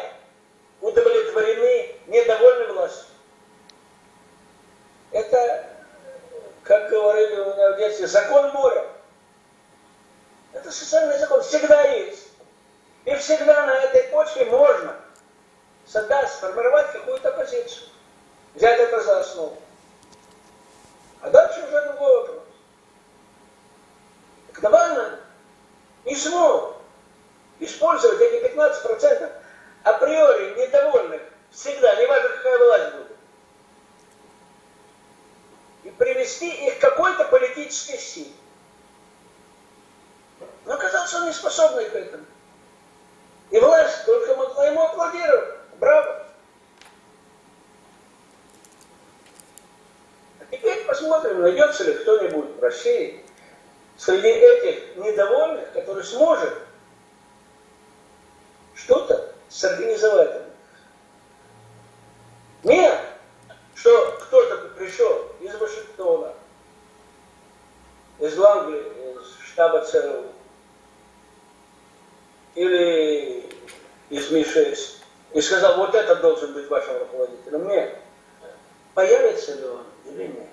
[0.81, 3.05] удовлетворены, недовольны властью.
[5.11, 5.69] Это,
[6.63, 8.85] как говорили у меня в детстве, закон моря.
[10.53, 12.27] Это социальный закон, всегда есть.
[13.05, 14.76] И всегда на этой почве можно
[16.37, 17.89] сформировать какую-то позицию.
[18.55, 19.57] Взять это за основу.
[21.21, 22.43] А дальше уже другой вопрос.
[24.47, 25.17] Так Навальный
[26.05, 26.77] не смог
[27.59, 29.31] использовать эти 15%
[29.83, 33.17] априори недовольных всегда, неважно какая власть будет,
[35.83, 38.31] и привести их к какой-то политической силе.
[40.65, 42.25] Но оказался он не способный к этому.
[43.49, 45.57] И власть только могла ему аплодировать.
[45.79, 46.25] Браво!
[50.39, 53.23] А теперь посмотрим, найдется ли кто-нибудь в России
[53.97, 56.53] среди этих недовольных, который сможет
[58.75, 60.43] что-то сорганизовать.
[62.63, 62.99] Нет,
[63.75, 66.33] что кто-то пришел из Вашингтона,
[68.19, 68.81] из Англии,
[69.13, 70.25] из штаба ЦРУ,
[72.55, 73.45] или
[74.09, 74.97] из Ми-6,
[75.33, 77.67] и сказал, вот это должен быть вашим руководителем.
[77.67, 77.99] Нет.
[78.93, 80.49] Появится ли он или нет?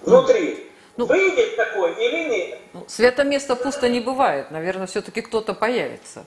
[0.00, 0.72] Внутри.
[0.96, 1.04] Ну.
[1.04, 2.58] Выйдет такой или нет?
[2.72, 4.50] Ну, свято место пусто не бывает.
[4.50, 6.24] Наверное, все-таки кто-то появится.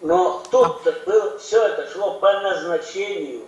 [0.00, 3.44] Но тут было, все это шло по назначению.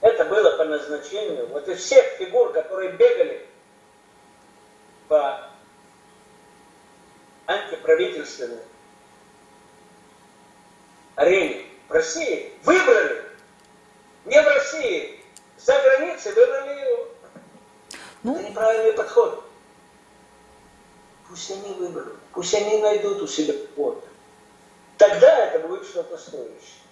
[0.00, 1.46] Это было по назначению.
[1.48, 3.46] Вот из всех фигур, которые бегали
[5.06, 5.48] по
[7.46, 8.62] антиправительственной
[11.14, 13.22] арене в России, выбрали,
[14.24, 15.20] не в России,
[15.58, 17.08] за границей выбрали его.
[18.24, 19.41] Ну, Это неправильный подход.
[21.32, 24.04] Пусть они выберут, пусть они найдут у себя вот.
[24.98, 26.82] тогда это будет что-то стоящее.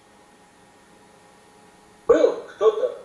[2.07, 2.97] Был кто-то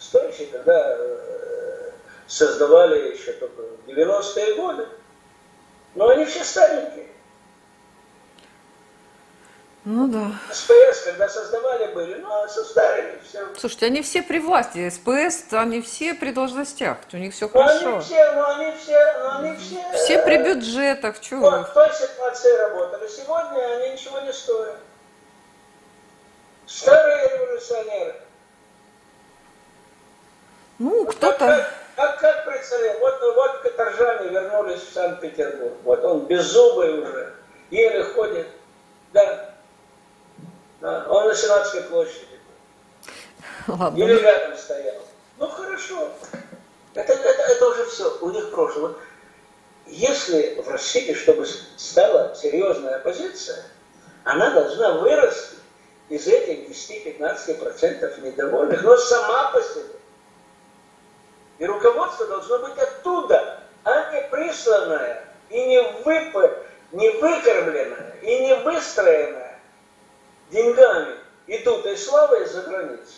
[0.00, 1.92] стоящий, когда э,
[2.26, 4.88] создавали еще только 90-е годы.
[5.94, 7.06] Но они все старенькие.
[9.84, 10.32] Ну да.
[10.52, 13.48] СПС, когда создавали, были, ну, состарили, все.
[13.56, 17.88] Слушайте, они все при власти, СПС, они все при должностях, у них все Ну, хорошо.
[17.88, 19.92] они все, ну, они все, ну, они все...
[19.94, 23.08] Все при бюджетах, чего Вот в той ситуации работали.
[23.08, 24.76] Сегодня они ничего не стоят.
[26.66, 28.14] Старые революционеры.
[30.78, 31.38] Ну, кто-то...
[31.38, 35.72] как, как, как представляете, вот, вот каторжане вернулись в Санкт-Петербург.
[35.84, 37.32] Вот он беззубый уже,
[37.70, 38.46] еле ходит.
[39.14, 39.49] Да.
[40.80, 42.26] Да, Он на Сенатской площади.
[43.66, 44.02] Ладно.
[44.02, 44.96] Или рядом стоял.
[45.38, 46.08] Ну хорошо.
[46.94, 48.88] Это, это, это уже все, у них прошлое.
[48.88, 48.98] Вот
[49.86, 51.46] Если в России, чтобы
[51.76, 53.62] стала серьезная оппозиция,
[54.24, 55.56] она должна вырасти
[56.08, 59.84] из этих 10-15% недовольных, но сама по себе.
[61.58, 66.66] И руководство должно быть оттуда, а не присланное, и не, вып...
[66.92, 69.39] не выкормленное, и не выстроенное
[70.50, 71.16] деньгами
[71.46, 73.14] и тут и славой из-за границы.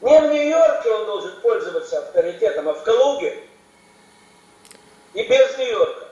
[0.00, 3.44] Не в Нью-Йорке он должен пользоваться авторитетом, а в Калуге.
[5.12, 6.08] И без Нью-Йорка.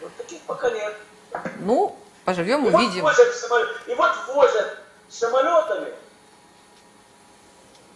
[0.00, 0.94] Вот таких пока нет.
[1.60, 3.02] Ну, поживем, И вот, увидим.
[3.02, 4.78] возят самолет, и вот возят
[5.08, 5.92] самолетами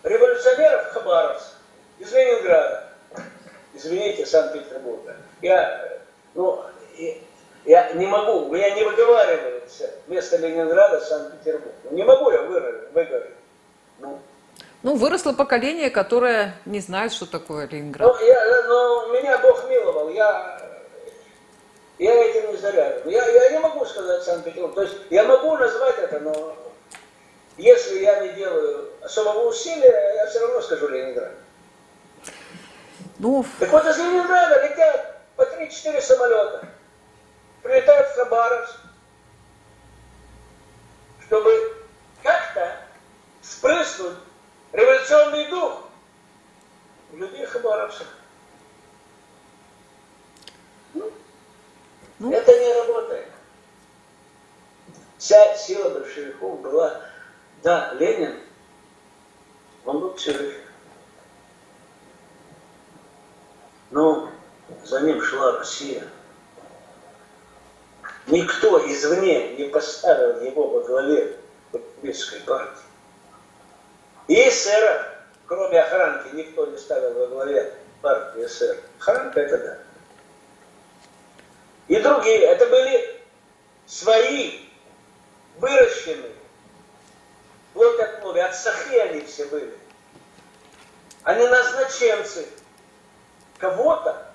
[0.02, 1.46] революционеров Хабаровск
[1.98, 2.92] из Ленинграда.
[3.74, 5.16] Извините, Санкт-Петербурга.
[5.42, 5.98] Я,
[6.34, 6.64] ну,
[6.96, 7.22] и-
[7.66, 11.74] я не могу, меня не выговаривается вместо Ленинграда Санкт-Петербург.
[11.84, 13.34] Ну, Не могу я выговорить.
[13.98, 14.18] Ну,
[14.82, 18.08] Ну, выросло поколение, которое не знает, что такое Ленинград.
[18.08, 20.60] Ну, я, ну, меня Бог миловал, я,
[21.98, 23.08] я этим не заряжен.
[23.08, 24.74] Я, я не могу сказать Санкт-Петербург.
[24.74, 26.56] То есть я могу назвать это, но
[27.56, 31.32] если я не делаю особого усилия, я все равно скажу Ленинград.
[33.18, 36.68] Ну, Так вот из Ленинграда летят по 3-4 самолета,
[37.66, 38.76] прилетают в Хабаровск,
[41.26, 41.84] чтобы
[42.22, 42.80] как-то
[43.42, 44.18] впрыснуть
[44.72, 45.88] революционный дух
[47.10, 48.04] в людей Хабаровска.
[50.94, 51.10] Ну.
[52.30, 53.28] Это не работает.
[55.18, 57.02] Вся сила большевиков была,
[57.64, 58.40] да, Ленин,
[59.84, 60.62] он был человек.
[63.90, 64.30] Но
[64.84, 66.08] за ним шла Россия.
[68.26, 71.36] Никто извне не поставил его во главе
[71.70, 72.82] коммунистской партии.
[74.26, 75.14] И эсера,
[75.46, 77.72] кроме охранки, никто не ставил во главе
[78.02, 78.78] партии эсер.
[78.98, 79.78] Охранка это да.
[81.86, 83.20] И другие, это были
[83.86, 84.60] свои,
[85.58, 86.32] выращенные.
[87.74, 89.72] Вот как море, от сахи они все были.
[91.22, 92.46] Они назначенцы
[93.58, 94.32] кого-то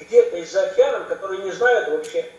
[0.00, 2.32] где-то из-за океаном, которые не знают вообще,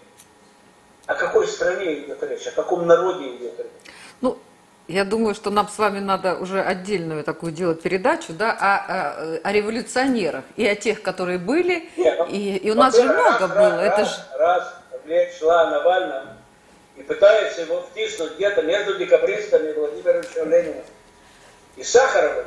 [1.06, 3.94] о какой стране идет речь, о каком народе идет речь.
[4.22, 4.38] ну,
[4.88, 9.38] я думаю, что нам с вами надо уже отдельную такую делать передачу, да, о, о-
[9.44, 13.48] о революционерах и о тех, которые были, Нет, ну, и, и у нас же много
[13.48, 13.78] раз, было.
[13.82, 14.74] Раз, Это ж раз
[15.06, 16.28] речь шла о Навальном,
[16.98, 20.84] и пытаются его втиснуть где-то между декабристами Владимиром Ильичем Лениным
[21.78, 22.46] и Сахаровым.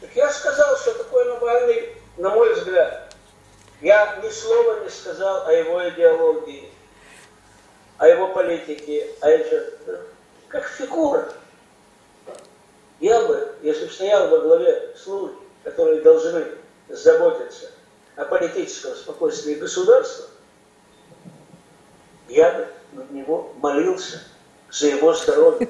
[0.00, 1.88] Так я сказал, что такое Навальный,
[2.18, 3.14] на мой взгляд,
[3.80, 6.68] я ни слова не сказал о его идеологии,
[7.98, 9.72] о его политике, о еще,
[10.48, 11.32] как фигура.
[13.00, 16.46] Я бы, если бы стоял во главе служб, которые должны
[16.88, 17.70] заботиться
[18.16, 20.26] о политическом спокойствии государства,
[22.28, 24.22] я бы на него молился
[24.70, 25.68] за его здоровье.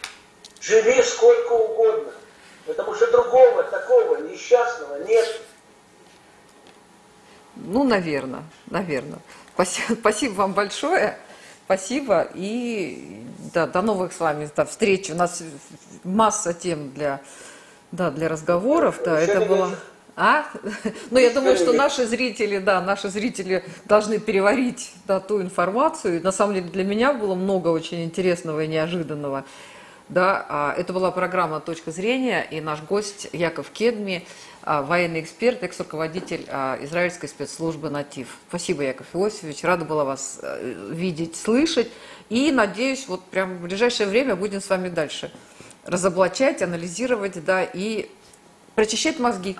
[0.60, 2.12] Живи сколько угодно,
[2.66, 5.40] потому что другого такого несчастного нет.
[7.56, 9.20] Ну, наверное, наверное.
[9.54, 11.18] Спасибо, спасибо вам большое.
[11.70, 12.26] Спасибо.
[12.34, 13.22] И
[13.54, 15.08] да, до новых с вами да, встреч.
[15.08, 15.40] У нас
[16.02, 17.20] масса тем для,
[17.92, 18.98] да, для разговоров.
[19.04, 19.70] Да, это было...
[20.16, 20.46] А?
[21.12, 26.20] Ну, я думаю, что наши зрители, да, наши зрители должны переварить да, ту информацию.
[26.24, 29.44] На самом деле для меня было много очень интересного и неожиданного.
[30.10, 34.26] Да, а, это была программа «Точка зрения» и наш гость Яков Кедми,
[34.62, 38.26] а, военный эксперт, экс-руководитель а, израильской спецслужбы «Натив».
[38.48, 41.92] Спасибо, Яков Иосифович, рада была вас э, видеть, слышать.
[42.28, 45.30] И, надеюсь, вот прям в ближайшее время будем с вами дальше
[45.84, 48.10] разоблачать, анализировать, да, и
[48.74, 49.56] прочищать мозги.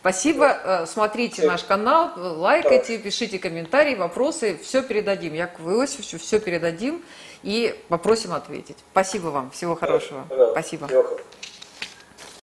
[0.00, 0.46] Спасибо.
[0.64, 4.58] Э, Смотрите наш канал, лайкайте, пишите комментарии, вопросы.
[4.60, 5.32] Все передадим.
[5.34, 7.04] Якову Иосифовичу все передадим
[7.42, 8.76] и попросим ответить.
[8.92, 9.50] Спасибо вам.
[9.50, 10.24] Всего хорошего.
[10.28, 10.52] Пожалуйста.
[10.60, 10.86] Спасибо.
[10.86, 11.37] Всего хорошего.